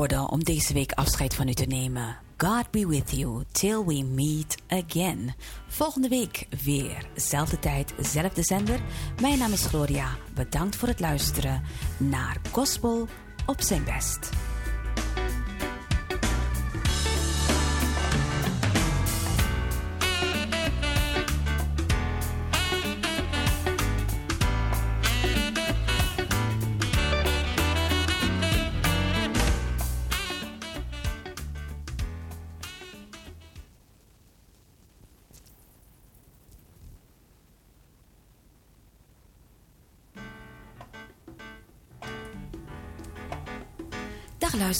Om 0.00 0.44
deze 0.44 0.72
week 0.72 0.92
afscheid 0.92 1.34
van 1.34 1.48
u 1.48 1.52
te 1.52 1.64
nemen. 1.64 2.16
God 2.36 2.70
be 2.70 2.86
with 2.86 3.10
you 3.10 3.42
till 3.52 3.84
we 3.84 4.02
meet 4.02 4.56
again. 4.68 5.34
Volgende 5.68 6.08
week 6.08 6.46
weer. 6.64 7.06
Zelfde 7.14 7.58
tijd, 7.58 7.94
zelfde 7.98 8.42
zender. 8.42 8.80
Mijn 9.20 9.38
naam 9.38 9.52
is 9.52 9.66
Gloria. 9.66 10.08
Bedankt 10.34 10.76
voor 10.76 10.88
het 10.88 11.00
luisteren 11.00 11.62
naar 11.96 12.40
Gospel 12.50 13.06
op 13.46 13.60
zijn 13.60 13.84
best. 13.84 14.30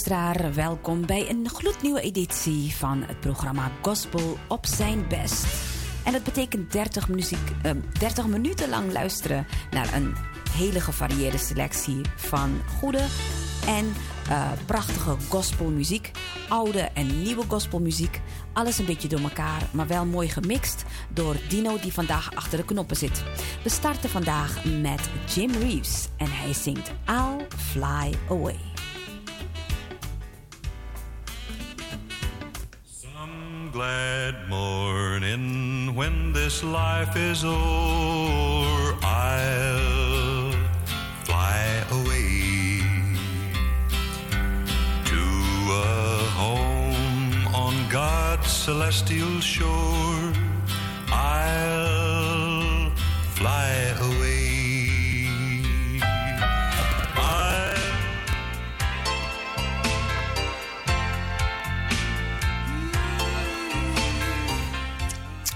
Luisteraar, 0.07 0.53
welkom 0.53 1.05
bij 1.05 1.29
een 1.29 1.49
gloednieuwe 1.49 2.01
editie 2.01 2.75
van 2.75 3.03
het 3.07 3.19
programma 3.19 3.71
Gospel 3.81 4.37
op 4.47 4.65
zijn 4.65 5.07
best. 5.07 5.45
En 6.05 6.11
dat 6.11 6.23
betekent 6.23 6.71
30, 6.71 7.07
muziek, 7.07 7.51
eh, 7.61 7.71
30 7.99 8.27
minuten 8.27 8.69
lang 8.69 8.91
luisteren 8.91 9.47
naar 9.71 9.93
een 9.93 10.15
hele 10.51 10.79
gevarieerde 10.79 11.37
selectie 11.37 12.01
van 12.15 12.61
goede 12.79 13.05
en 13.67 13.93
eh, 14.29 14.51
prachtige 14.65 15.15
gospelmuziek. 15.29 16.11
Oude 16.49 16.81
en 16.81 17.23
nieuwe 17.23 17.43
gospelmuziek. 17.47 18.21
Alles 18.53 18.77
een 18.77 18.85
beetje 18.85 19.07
door 19.07 19.19
elkaar, 19.19 19.61
maar 19.71 19.87
wel 19.87 20.05
mooi 20.05 20.29
gemixt 20.29 20.83
door 21.13 21.35
Dino 21.49 21.79
die 21.79 21.93
vandaag 21.93 22.35
achter 22.35 22.57
de 22.57 22.65
knoppen 22.65 22.97
zit. 22.97 23.23
We 23.63 23.69
starten 23.69 24.09
vandaag 24.09 24.65
met 24.65 25.09
Jim 25.33 25.51
Reeves 25.51 26.07
en 26.17 26.27
hij 26.29 26.53
zingt 26.53 26.91
I'll 27.07 27.47
Fly 27.57 28.13
Away. 28.29 28.70
Glad 33.71 34.35
morning 34.49 35.95
when 35.95 36.33
this 36.33 36.61
life 36.61 37.15
is 37.15 37.45
o'er, 37.45 38.95
I'll 39.01 40.51
fly 41.23 41.83
away 41.91 42.81
to 45.05 45.23
a 45.71 46.25
home 46.35 47.55
on 47.55 47.89
God's 47.89 48.51
celestial 48.51 49.39
shore. 49.39 50.40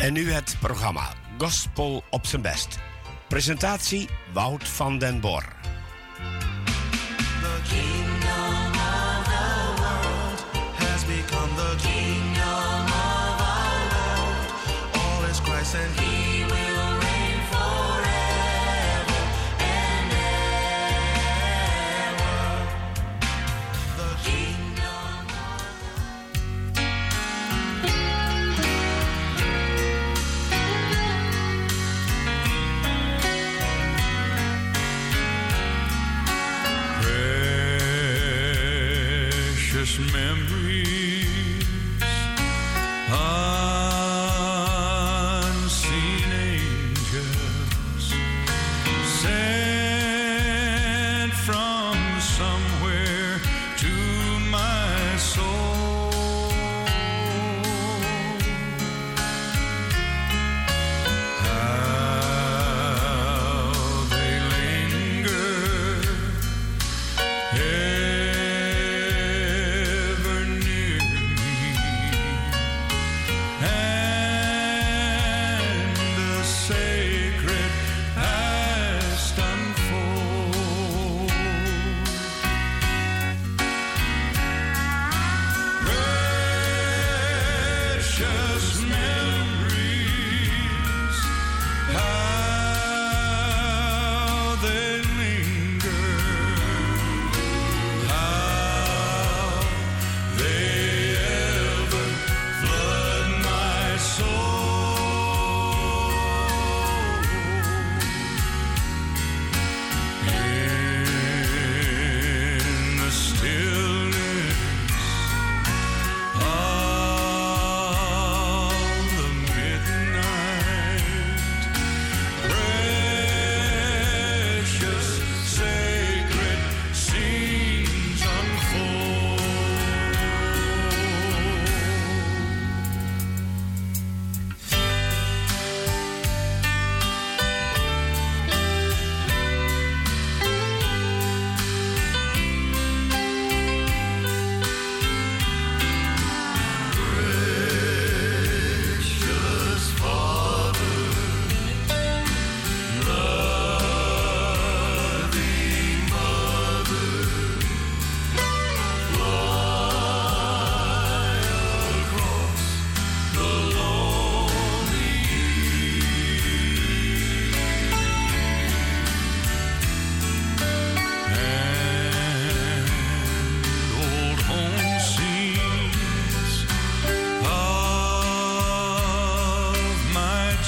En 0.06 0.14
nu 0.14 0.32
het 0.32 0.58
programma 0.60 1.14
Gospel 1.38 2.04
op 2.10 2.26
zijn 2.26 2.42
best. 2.42 2.80
Presentatie 3.28 4.10
Wout 4.34 4.68
van 4.68 4.98
den 4.98 5.20
Bor. 5.20 5.55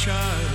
shine. 0.07 0.46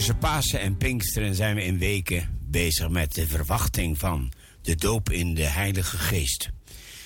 Tussen 0.00 0.18
Pasen 0.18 0.60
en 0.60 0.76
Pinksteren 0.76 1.34
zijn 1.34 1.54
we 1.54 1.64
in 1.64 1.78
weken 1.78 2.38
bezig 2.48 2.88
met 2.88 3.14
de 3.14 3.26
verwachting 3.26 3.98
van 3.98 4.32
de 4.62 4.74
doop 4.74 5.10
in 5.10 5.34
de 5.34 5.44
Heilige 5.44 5.98
Geest. 5.98 6.50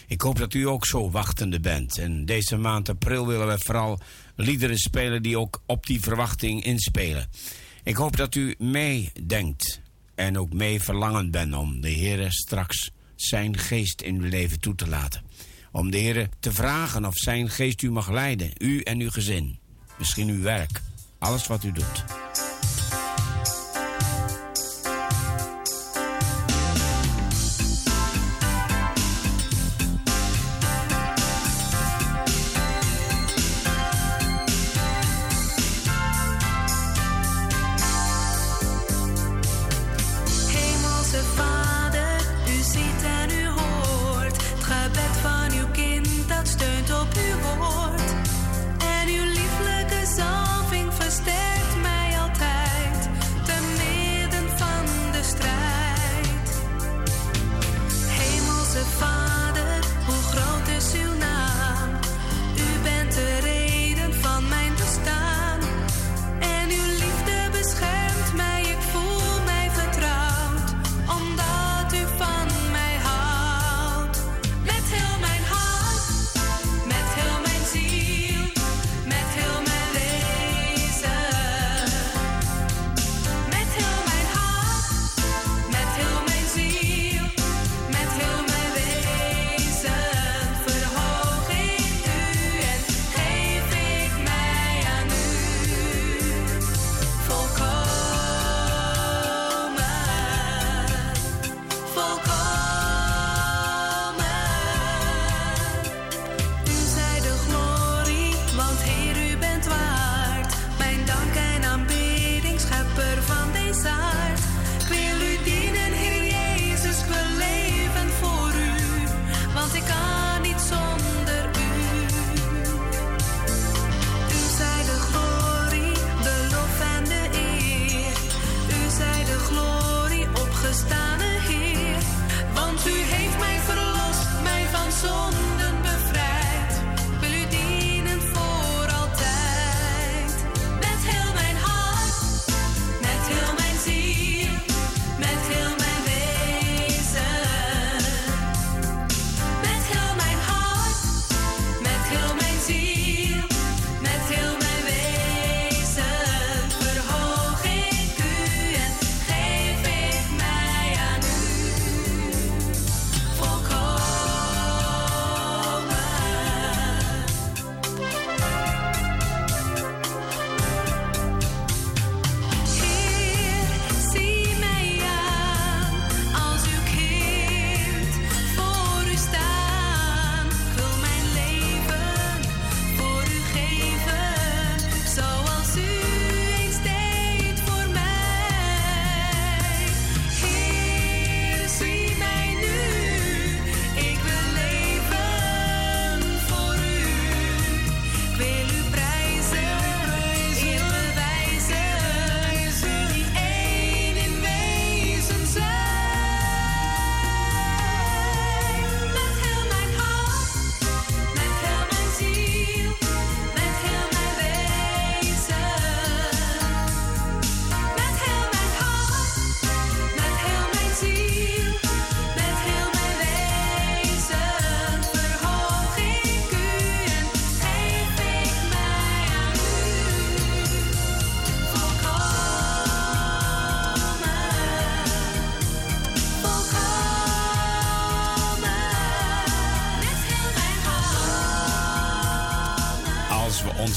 Ik 0.07 0.21
hoop 0.21 0.39
dat 0.39 0.55
u 0.55 0.69
ook 0.69 0.87
zo 0.87 1.11
wachtende 1.11 1.61
bent. 1.61 1.99
En 1.99 2.25
deze 2.25 2.57
maand 2.57 2.89
april 2.89 3.27
willen 3.27 3.47
we 3.47 3.59
vooral 3.59 4.01
liederen 4.37 4.79
spelen 4.79 5.23
die 5.23 5.39
ook 5.39 5.62
op 5.66 5.87
die 5.87 6.01
verwachting 6.01 6.65
inspelen. 6.65 7.29
Ik 7.83 7.97
hoop 7.97 8.16
dat 8.16 8.35
u 8.35 8.55
meedenkt 8.59 9.81
en 10.15 10.39
ook 10.39 10.53
mee 10.53 10.83
verlangend 10.83 11.31
bent 11.31 11.55
om 11.55 11.81
de 11.81 11.91
Heer 11.91 12.33
straks 12.33 12.91
zijn 13.15 13.59
geest 13.59 14.01
in 14.01 14.21
uw 14.21 14.29
leven 14.29 14.61
toe 14.61 14.75
te 14.75 14.89
laten. 14.89 15.23
Om 15.73 15.91
de 15.91 15.99
Heer 15.99 16.29
te 16.41 16.53
vragen 16.53 17.05
of 17.05 17.16
zijn 17.16 17.51
geest 17.51 17.83
u 17.83 17.91
mag 17.91 18.11
leiden, 18.11 18.51
u 18.59 18.81
en 18.81 19.01
uw 19.01 19.11
gezin. 19.11 19.59
Misschien 19.99 20.29
uw 20.29 20.43
werk, 20.43 20.81
alles 21.19 21.47
wat 21.47 21.65
u 21.65 21.73
doet. 21.73 22.05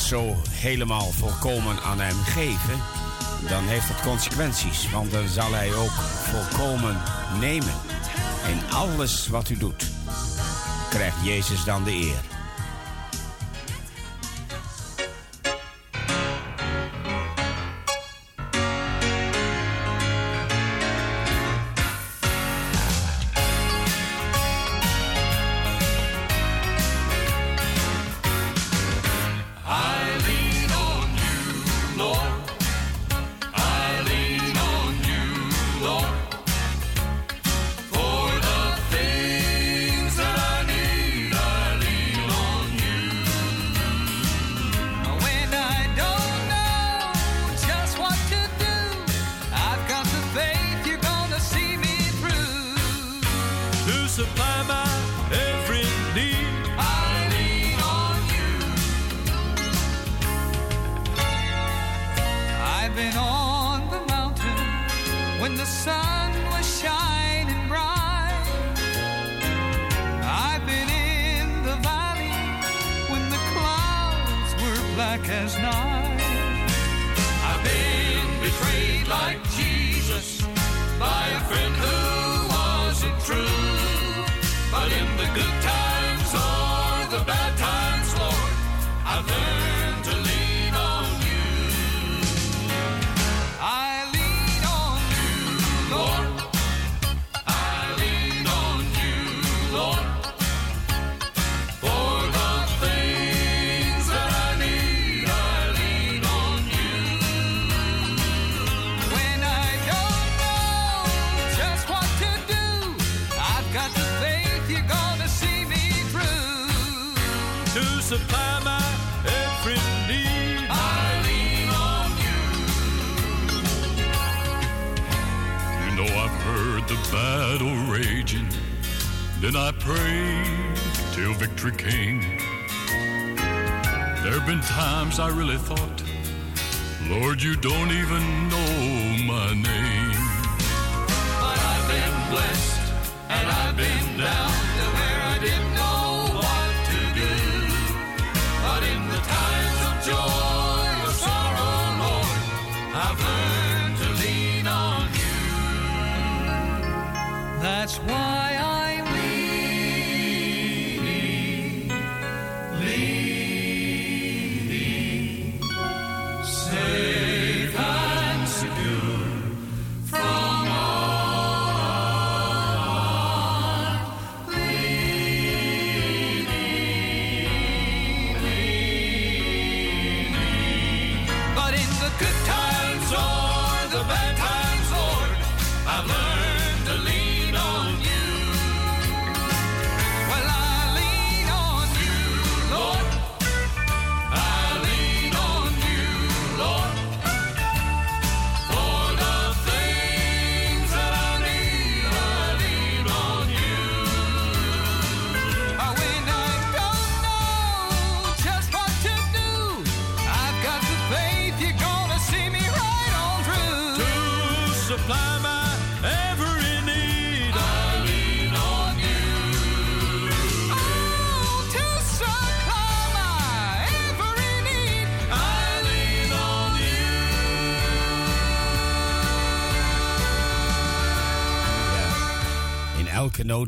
Zo 0.08 0.36
helemaal 0.50 1.12
volkomen 1.12 1.82
aan 1.84 2.00
hem 2.00 2.24
geven, 2.24 2.80
dan 3.50 3.64
heeft 3.64 3.88
dat 3.88 4.02
consequenties. 4.02 4.92
Want 4.92 5.12
dan 5.12 5.28
zal 5.28 5.54
hij 5.54 5.74
ook 5.74 5.92
volkomen 6.32 7.02
nemen. 7.40 7.74
In 8.48 8.76
alles 8.76 9.28
wat 9.28 9.50
u 9.50 9.58
doet, 9.58 9.88
krijgt 10.90 11.18
Jezus 11.24 11.64
dan 11.64 11.84
de 11.84 11.92
eer. 11.92 12.37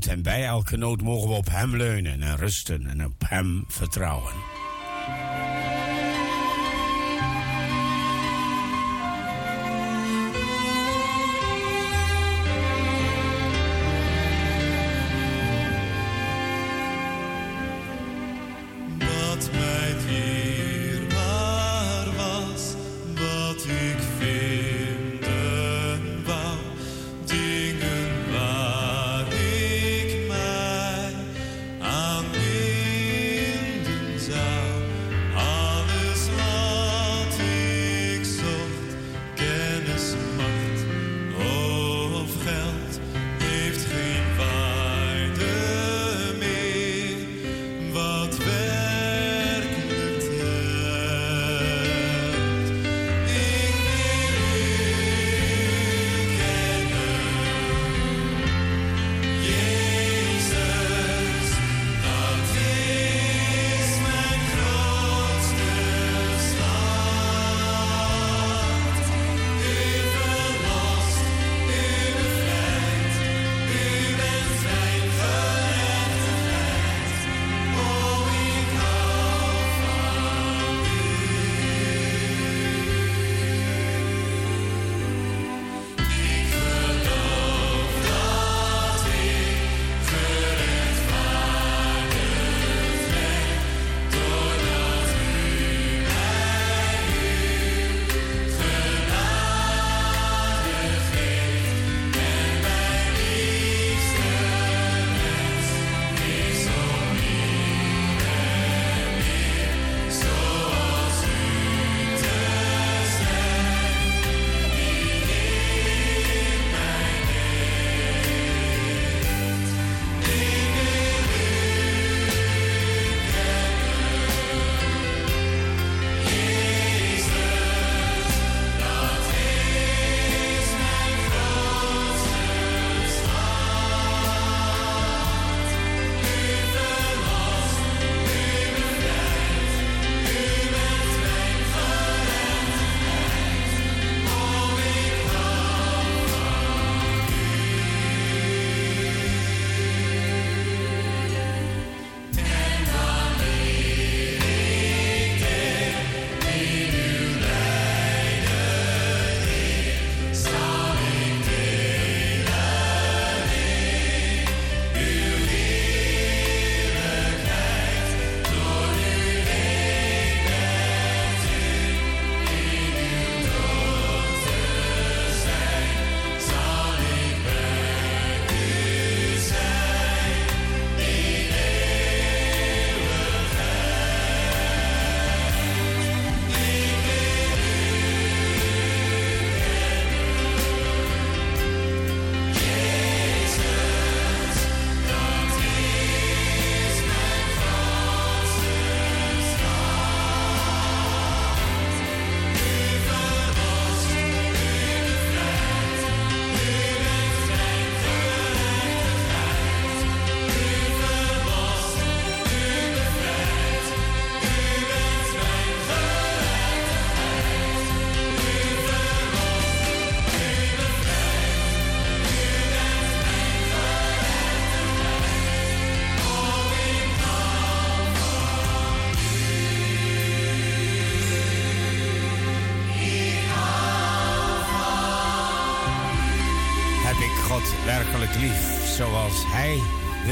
En 0.08 0.22
bij 0.22 0.46
elke 0.46 0.78
nood 0.78 1.02
mogen 1.02 1.30
we 1.30 1.36
op 1.36 1.50
Hem 1.50 1.76
leunen 1.76 2.22
en 2.22 2.38
rusten 2.38 2.88
en 2.88 3.06
op 3.06 3.24
Hem 3.26 3.64
vertrouwen. 3.68 4.34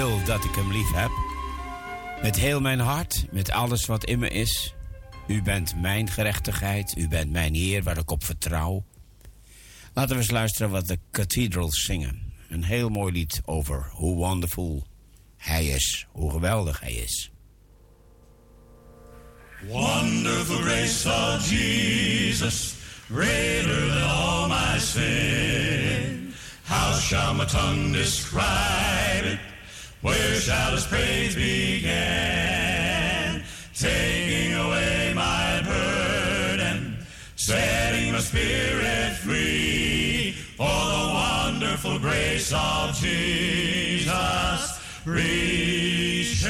Dat 0.07 0.43
ik 0.43 0.55
Hem 0.55 0.71
lief 0.71 0.91
heb? 0.91 1.11
Met 2.21 2.35
heel 2.35 2.61
mijn 2.61 2.79
hart, 2.79 3.25
met 3.31 3.51
alles 3.51 3.85
wat 3.85 4.05
in 4.05 4.19
me 4.19 4.29
is. 4.29 4.73
U 5.27 5.41
bent 5.41 5.81
mijn 5.81 6.09
gerechtigheid, 6.09 6.97
u 6.97 7.07
bent 7.07 7.31
mijn 7.31 7.53
Heer 7.53 7.83
waar 7.83 7.97
ik 7.97 8.11
op 8.11 8.23
vertrouw. 8.23 8.85
Laten 9.93 10.15
we 10.15 10.21
eens 10.21 10.31
luisteren 10.31 10.71
wat 10.71 10.87
de 10.87 10.99
Cathedrals 11.11 11.83
zingen. 11.83 12.33
Een 12.49 12.63
heel 12.63 12.89
mooi 12.89 13.11
lied 13.11 13.41
over 13.45 13.89
hoe 13.91 14.15
wonderful 14.15 14.83
Hij 15.37 15.65
is, 15.65 16.07
hoe 16.11 16.31
geweldig 16.31 16.79
Hij 16.79 16.93
is. 16.93 17.31
Wonderful 19.67 20.57
grace 20.57 21.09
of 21.09 21.49
Jesus, 21.49 22.73
greater 23.07 23.87
than 23.87 24.09
all 24.09 24.47
my 24.47 24.79
sin. 24.79 26.33
How 26.63 26.99
shall 26.99 27.33
my 27.33 27.45
tongue 27.45 27.91
describe 27.91 29.25
it? 29.25 29.39
Where 30.01 30.35
shall 30.35 30.73
his 30.73 30.85
praise 30.85 31.33
begin? 31.33 33.41
Taking 33.73 34.53
away 34.53 35.11
my 35.15 35.61
burden, 35.63 37.03
setting 37.35 38.11
my 38.11 38.19
spirit 38.19 39.13
free. 39.23 40.33
For 40.55 40.65
the 40.65 41.13
wonderful 41.13 41.97
grace 41.97 42.53
of 42.53 42.95
Jesus 42.95 44.79
reaches 45.03 46.45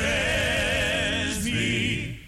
me. 1.45 2.19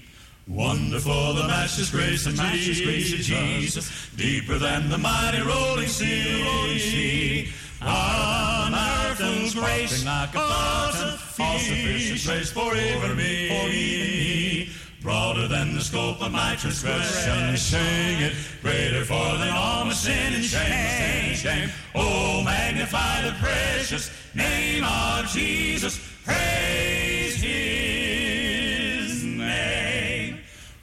Wonderful 0.48 1.34
the 1.34 1.48
matchless 1.48 1.92
grace 1.92 2.26
of 2.28 2.38
matchless 2.38 2.80
grace 2.80 3.14
of 3.14 3.20
Jesus, 3.20 3.92
deeper 4.16 4.58
than 4.58 4.90
the 4.90 4.98
mighty 4.98 5.42
rolling 5.42 5.88
sea. 5.88 7.50
On 7.82 8.74
earth 8.74 9.22
and 9.22 9.54
grace, 9.54 10.04
like 10.06 10.36
a 10.36 10.40
fountain, 10.40 11.20
all 11.40 11.60
sufficient 11.60 12.26
grace 12.26 12.52
for 12.52 12.74
me. 13.16 14.70
Broader 15.02 15.48
than 15.48 15.76
the 15.76 15.82
scope 15.82 16.22
of 16.22 16.32
my 16.34 16.56
transgression, 16.56 17.56
sing 17.56 18.22
it 18.22 18.34
greater 18.62 19.06
for 19.06 19.38
than 19.38 19.50
all 19.50 19.86
my 19.86 19.94
sin 19.94 20.34
and 20.34 20.44
shame. 20.44 21.36
shame. 21.36 21.70
Oh, 21.96 22.44
magnify 22.44 23.22
the 23.22 23.32
precious 23.40 24.12
name 24.36 24.84
of 24.84 25.26
Jesus. 25.28 26.00
Praise 26.26 27.36
His 27.42 29.24
name. 29.24 30.40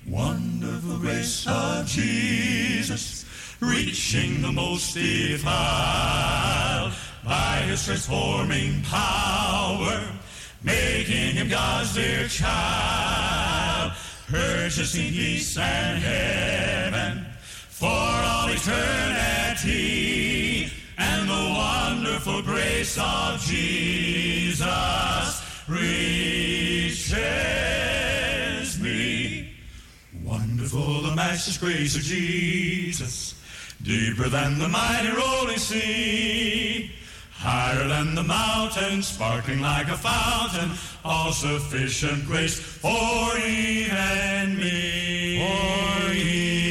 Wonderful 0.09 0.99
grace 0.99 1.47
of 1.47 1.87
Jesus, 1.87 3.16
reaching 3.61 4.43
the 4.43 4.53
most 4.53 4.95
defiled 4.95 6.93
by 7.25 7.63
His 7.67 7.85
transforming 7.85 8.83
power, 8.83 10.03
making 10.63 11.35
Him 11.37 11.49
God's 11.49 11.95
dear 11.95 12.29
child, 12.29 13.93
purchasing 14.29 15.13
peace 15.13 15.57
and 15.57 16.03
heaven 16.03 17.27
for 17.71 17.87
all 17.87 18.49
eternity, 18.49 19.77
and 20.99 21.29
the 21.29 21.55
wonderful 21.57 22.43
grace 22.43 22.99
of 22.99 23.41
Jesus 23.41 24.63
reaches 25.69 27.21
me. 28.81 29.53
Wonderful 30.25 31.03
the 31.03 31.15
matchless 31.15 31.59
grace 31.59 31.97
of 31.97 32.03
Jesus, 32.03 33.36
deeper 33.83 34.29
than 34.29 34.59
the 34.59 34.69
mighty 34.69 35.11
rolling 35.11 35.59
sea, 35.59 36.91
higher 37.33 37.87
than 37.89 38.15
the 38.15 38.23
mountain, 38.23 39.03
sparkling 39.03 39.61
like 39.61 39.89
a 39.89 39.97
fountain, 39.97 40.71
all 41.05 41.33
sufficient 41.33 42.25
grace 42.27 42.59
for 42.59 43.37
Eve 43.39 43.93
and 43.93 44.59
me. 44.59 45.39
For 45.39 46.07
and 46.07 46.15
me. 46.15 46.67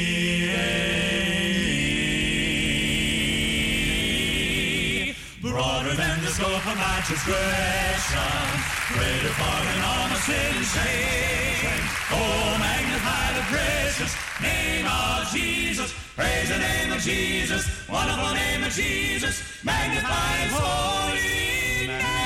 Broader 5.41 5.93
than 5.93 6.21
the 6.21 6.27
scope 6.27 6.67
of 6.67 6.77
my 6.77 7.01
transgression, 7.05 8.59
greater 8.93 9.33
far 9.39 9.63
than 9.63 9.83
all 9.83 10.07
my 10.09 10.15
sin 10.25 10.55
and 10.55 10.65
shame. 10.65 11.81
Oh, 12.11 12.57
magnify 12.59 12.94
the 13.55 13.61
precious 13.61 14.15
name 14.41 14.85
of 14.85 15.31
Jesus. 15.31 15.93
Praise 16.15 16.49
the 16.49 16.57
name 16.57 16.91
of 16.91 16.99
Jesus. 17.01 17.87
Wonderful 17.89 18.33
name 18.33 18.63
of 18.63 18.71
Jesus. 18.71 19.63
Magnify 19.63 20.37
his 20.43 20.53
holy 20.53 21.87
name. 21.87 22.24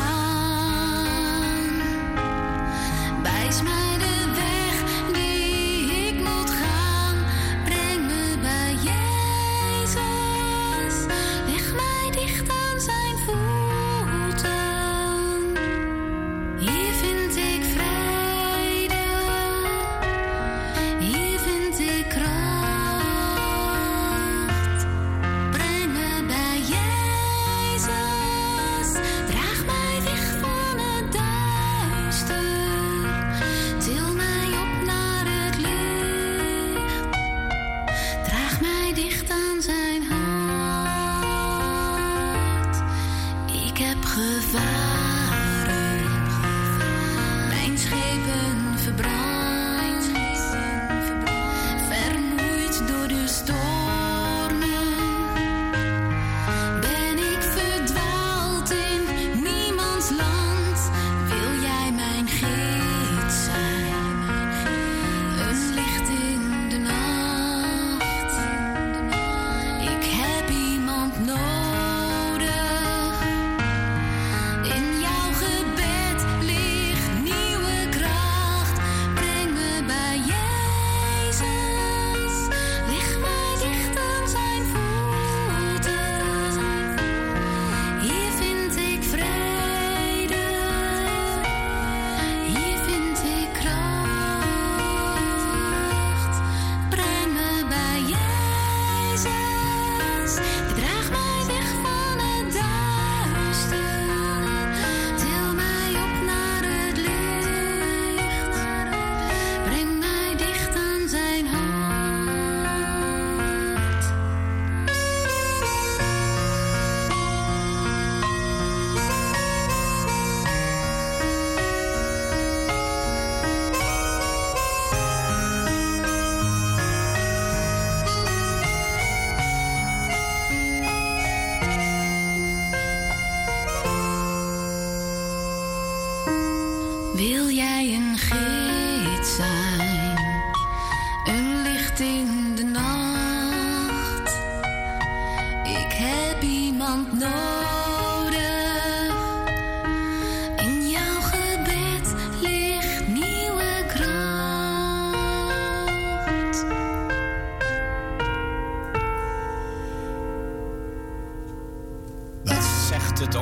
Wijs 3.23 3.61
mij 3.61 3.76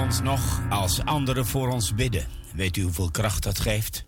ons 0.05 0.21
nog 0.21 0.61
als 0.69 1.05
anderen 1.05 1.45
voor 1.45 1.69
ons 1.69 1.93
bidden? 1.93 2.27
Weet 2.53 2.77
u 2.77 2.81
hoeveel 2.81 3.11
kracht 3.11 3.43
dat 3.43 3.59
geeft? 3.59 4.05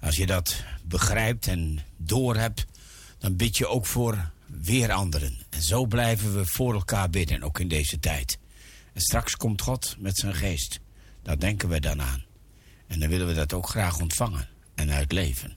Als 0.00 0.16
je 0.16 0.26
dat 0.26 0.64
begrijpt 0.84 1.46
en 1.46 1.78
doorhebt, 1.96 2.66
dan 3.18 3.36
bid 3.36 3.56
je 3.56 3.66
ook 3.66 3.86
voor 3.86 4.30
weer 4.46 4.92
anderen. 4.92 5.38
En 5.50 5.62
zo 5.62 5.86
blijven 5.86 6.34
we 6.34 6.46
voor 6.46 6.74
elkaar 6.74 7.10
bidden, 7.10 7.42
ook 7.42 7.58
in 7.58 7.68
deze 7.68 7.98
tijd. 7.98 8.38
En 8.92 9.00
straks 9.00 9.36
komt 9.36 9.62
God 9.62 9.96
met 9.98 10.16
zijn 10.16 10.34
geest. 10.34 10.80
Daar 11.22 11.38
denken 11.38 11.68
we 11.68 11.80
dan 11.80 12.02
aan. 12.02 12.24
En 12.86 13.00
dan 13.00 13.08
willen 13.08 13.26
we 13.26 13.34
dat 13.34 13.52
ook 13.52 13.68
graag 13.68 14.00
ontvangen 14.00 14.48
en 14.74 14.90
uitleven. 14.90 15.56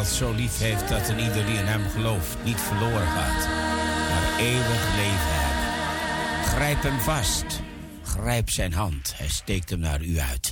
wereld 0.00 0.18
zo 0.18 0.32
lief 0.32 0.58
heeft 0.58 0.88
dat 0.88 1.08
een 1.08 1.18
ieder 1.18 1.46
die 1.46 1.58
in 1.58 1.66
hem 1.66 1.88
gelooft 1.90 2.36
niet 2.44 2.60
verloren 2.60 3.06
gaat, 3.06 3.46
maar 4.10 4.38
eeuwig 4.38 4.94
leven 4.96 5.32
hebben. 5.32 6.44
Grijp 6.44 6.82
hem 6.82 7.00
vast, 7.00 7.60
grijp 8.02 8.50
zijn 8.50 8.72
hand, 8.72 9.14
hij 9.16 9.28
steekt 9.28 9.70
hem 9.70 9.78
naar 9.78 10.02
u 10.02 10.18
uit. 10.18 10.49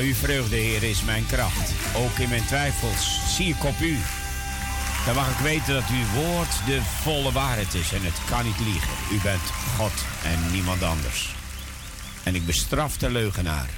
Nou, 0.00 0.12
uw 0.12 0.18
vreugde, 0.18 0.56
Heer, 0.56 0.82
is 0.82 1.02
mijn 1.02 1.26
kracht. 1.26 1.72
Ook 1.96 2.18
in 2.18 2.28
mijn 2.28 2.44
twijfels 2.44 3.34
zie 3.36 3.54
ik 3.54 3.64
op 3.64 3.80
u. 3.80 3.98
Dan 5.06 5.14
mag 5.14 5.30
ik 5.30 5.38
weten 5.38 5.74
dat 5.74 5.84
uw 5.90 6.22
woord 6.22 6.66
de 6.66 6.80
volle 7.02 7.32
waarheid 7.32 7.74
is 7.74 7.92
en 7.92 8.02
het 8.02 8.24
kan 8.30 8.44
niet 8.44 8.58
liegen. 8.58 8.90
U 9.12 9.20
bent 9.22 9.42
God 9.76 9.92
en 10.24 10.52
niemand 10.52 10.82
anders. 10.82 11.34
En 12.22 12.34
ik 12.34 12.46
bestraf 12.46 12.96
de 12.96 13.10
leugenaar. 13.10 13.68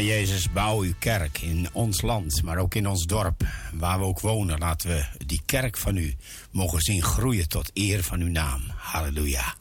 Jezus, 0.00 0.52
bouw 0.52 0.80
uw 0.80 0.94
kerk 0.98 1.40
in 1.42 1.68
ons 1.72 2.02
land, 2.02 2.42
maar 2.42 2.58
ook 2.58 2.74
in 2.74 2.88
ons 2.88 3.04
dorp, 3.06 3.42
waar 3.72 3.98
we 3.98 4.04
ook 4.04 4.20
wonen. 4.20 4.58
Laten 4.58 4.88
we 4.88 5.04
die 5.26 5.40
kerk 5.46 5.78
van 5.78 5.96
u 5.96 6.14
mogen 6.50 6.80
zien 6.80 7.02
groeien 7.02 7.48
tot 7.48 7.70
eer 7.74 8.02
van 8.02 8.20
uw 8.20 8.30
naam. 8.30 8.62
Halleluja. 8.76 9.54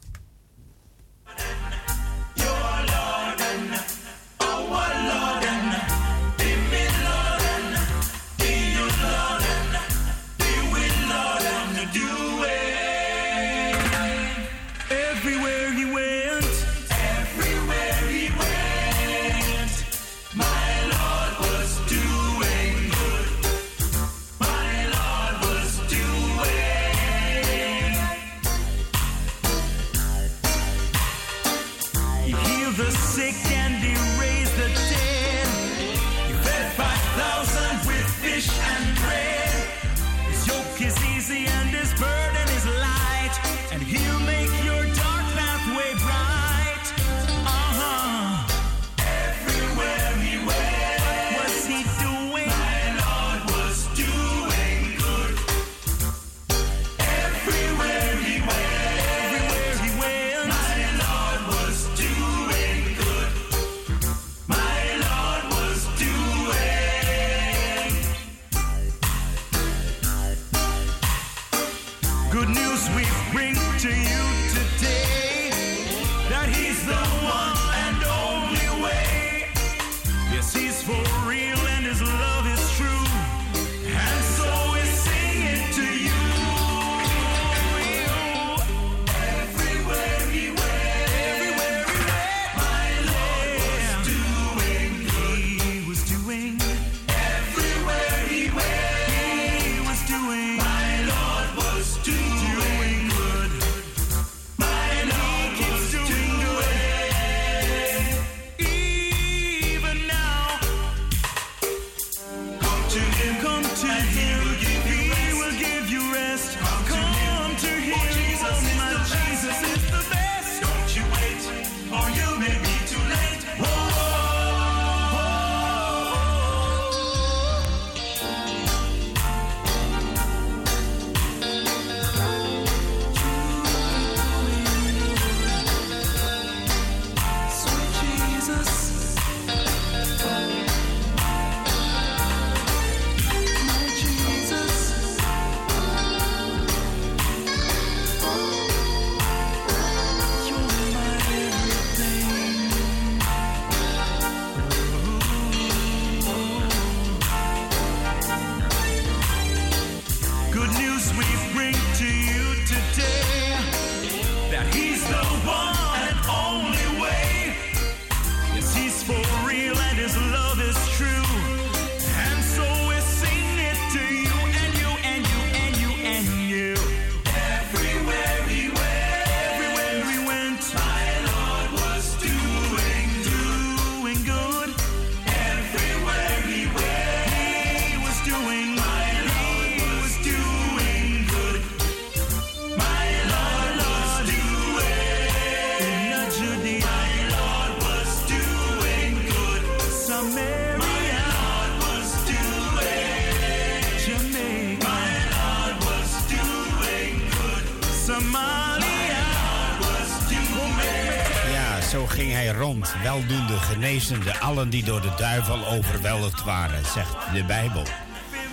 weldoende, 213.06 213.60
genezende 213.60 214.40
allen 214.40 214.70
die 214.70 214.84
door 214.84 215.02
de 215.02 215.14
duivel 215.18 215.68
overweldigd 215.68 216.44
waren, 216.44 216.86
zegt 216.86 217.16
de 217.34 217.44
Bijbel. 217.44 217.84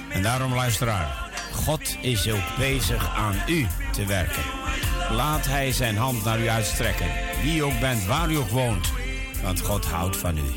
En 0.08 0.22
daarom 0.22 0.55
luisteraar, 0.55 1.31
God 1.52 1.97
is 2.00 2.31
ook 2.31 2.56
bezig 2.58 3.16
aan 3.16 3.42
u 3.47 3.66
te 3.92 4.06
werken. 4.06 4.42
Laat 5.10 5.47
Hij 5.47 5.72
zijn 5.72 5.97
hand 5.97 6.24
naar 6.24 6.40
u 6.40 6.48
uitstrekken, 6.48 7.06
wie 7.42 7.64
ook 7.64 7.81
bent, 7.81 8.05
waar 8.05 8.31
u 8.31 8.36
ook 8.36 8.48
woont, 8.48 8.92
want 9.42 9.60
God 9.60 9.84
houdt 9.84 10.16
van 10.16 10.36
u. 10.36 10.50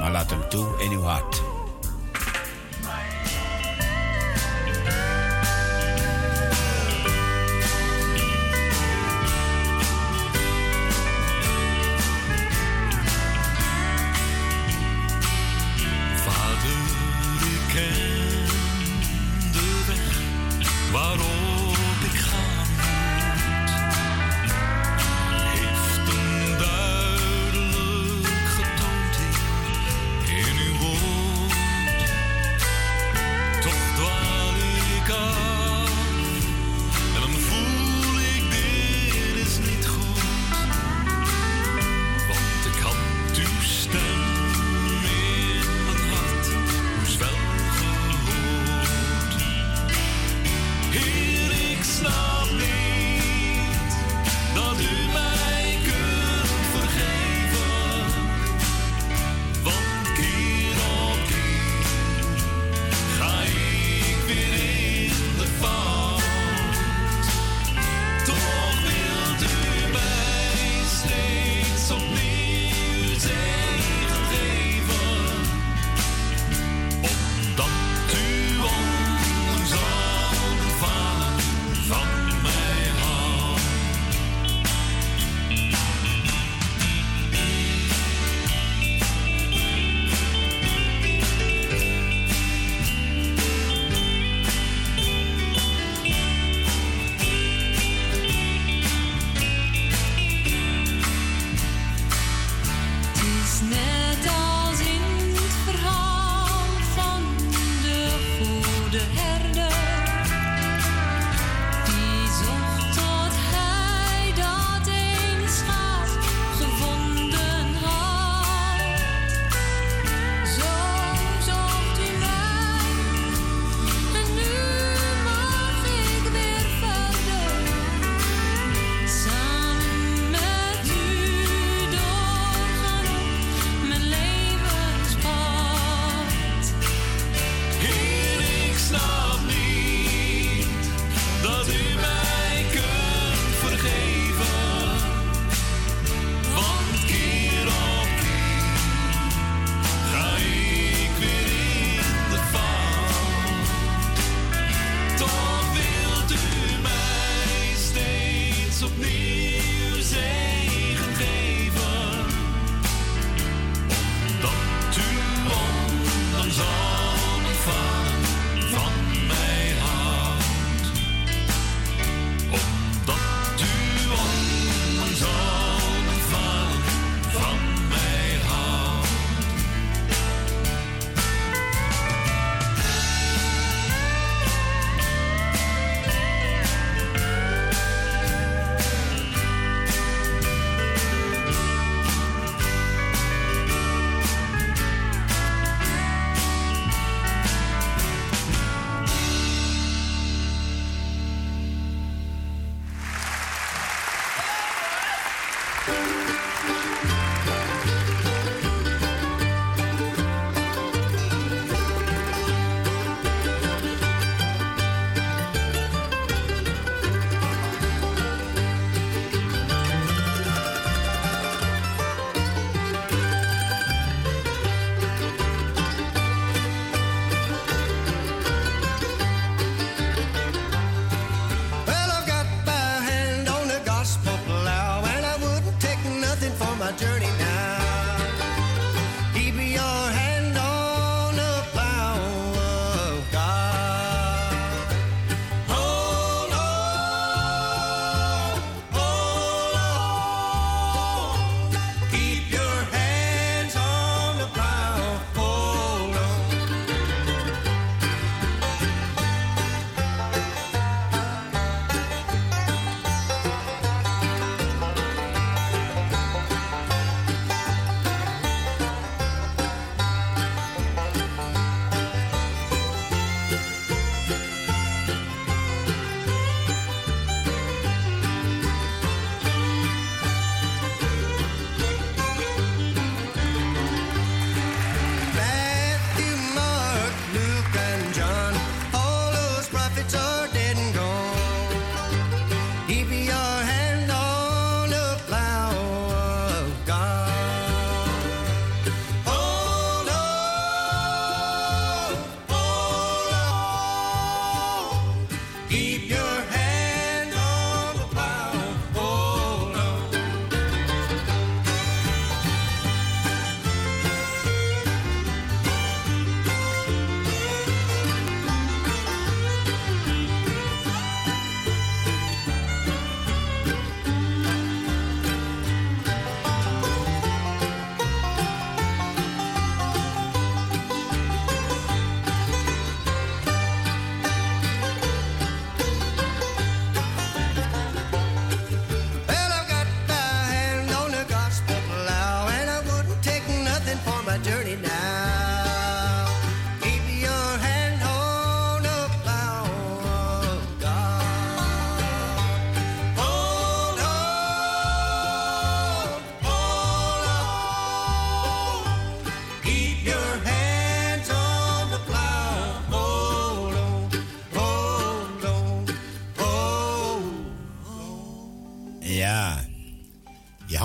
Maar 0.00 0.10
laat 0.10 0.30
hem 0.30 0.48
toe 0.48 0.82
in 0.82 0.90
uw 0.90 1.02
hart. 1.02 1.39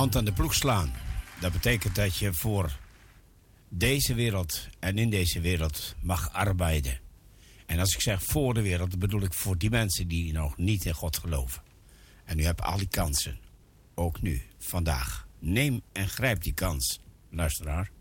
Hand 0.06 0.18
aan 0.18 0.34
de 0.34 0.42
ploeg 0.42 0.54
slaan. 0.54 0.94
Dat 1.40 1.52
betekent 1.52 1.96
dat 1.96 2.18
je 2.18 2.34
voor 2.34 2.78
deze 3.70 4.14
wereld 4.14 4.68
en 4.80 4.98
in 4.98 5.10
deze 5.10 5.42
wereld 5.42 5.96
mag 6.02 6.34
arbeiden. 6.34 7.00
En 7.66 7.80
als 7.80 7.94
ik 7.94 8.02
zeg 8.02 8.24
voor 8.24 8.54
de 8.54 8.62
wereld, 8.62 8.90
dan 8.90 9.00
bedoel 9.00 9.22
ik 9.22 9.34
voor 9.34 9.58
die 9.58 9.70
mensen 9.70 10.08
die 10.08 10.34
nog 10.34 10.58
niet 10.58 10.86
in 10.86 10.94
God 10.94 11.18
geloven. 11.18 11.62
En 12.26 12.40
u 12.40 12.44
hebt 12.44 12.62
al 12.62 12.78
die 12.78 12.88
kansen. 12.88 13.40
Ook 13.94 14.22
nu, 14.22 14.42
vandaag. 14.60 15.28
Neem 15.40 15.82
en 15.92 16.10
grijp 16.10 16.44
die 16.44 16.54
kans, 16.54 17.00
luisteraar. 17.30 17.92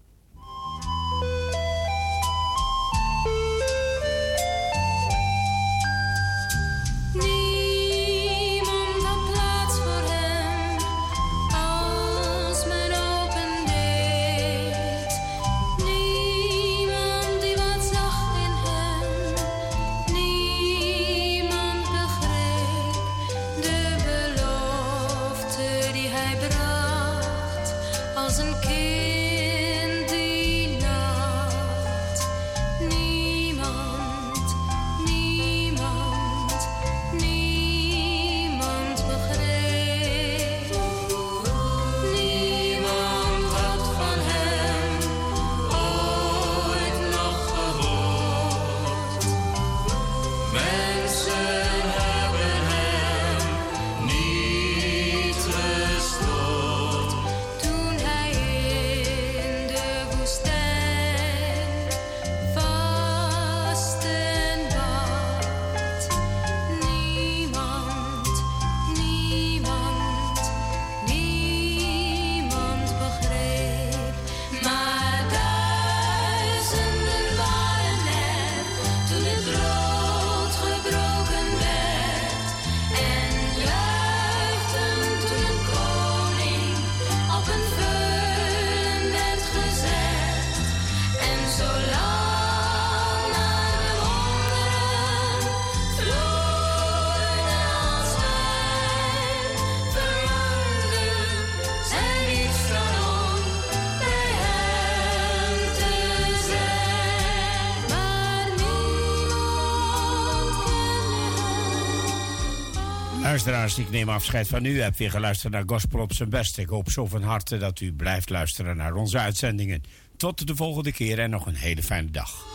Luisteraars, 113.35 113.79
ik 113.79 113.91
neem 113.91 114.09
afscheid 114.09 114.49
van 114.49 114.65
u. 114.65 114.81
Hebt 114.81 114.99
weer 114.99 115.11
geluisterd 115.11 115.53
naar 115.53 115.63
Gospel 115.67 116.01
op 116.01 116.13
zijn 116.13 116.29
best. 116.29 116.59
Ik 116.59 116.69
hoop 116.69 116.91
zo 116.91 117.07
van 117.07 117.23
harte 117.23 117.57
dat 117.57 117.81
u 117.81 117.93
blijft 117.93 118.31
luisteren 118.31 118.77
naar 118.77 118.95
onze 118.95 119.19
uitzendingen. 119.19 119.83
Tot 120.17 120.47
de 120.47 120.57
volgende 120.57 120.93
keer 120.93 121.19
en 121.19 121.31
nog 121.31 121.47
een 121.47 121.55
hele 121.55 121.83
fijne 121.83 122.11
dag. 122.11 122.47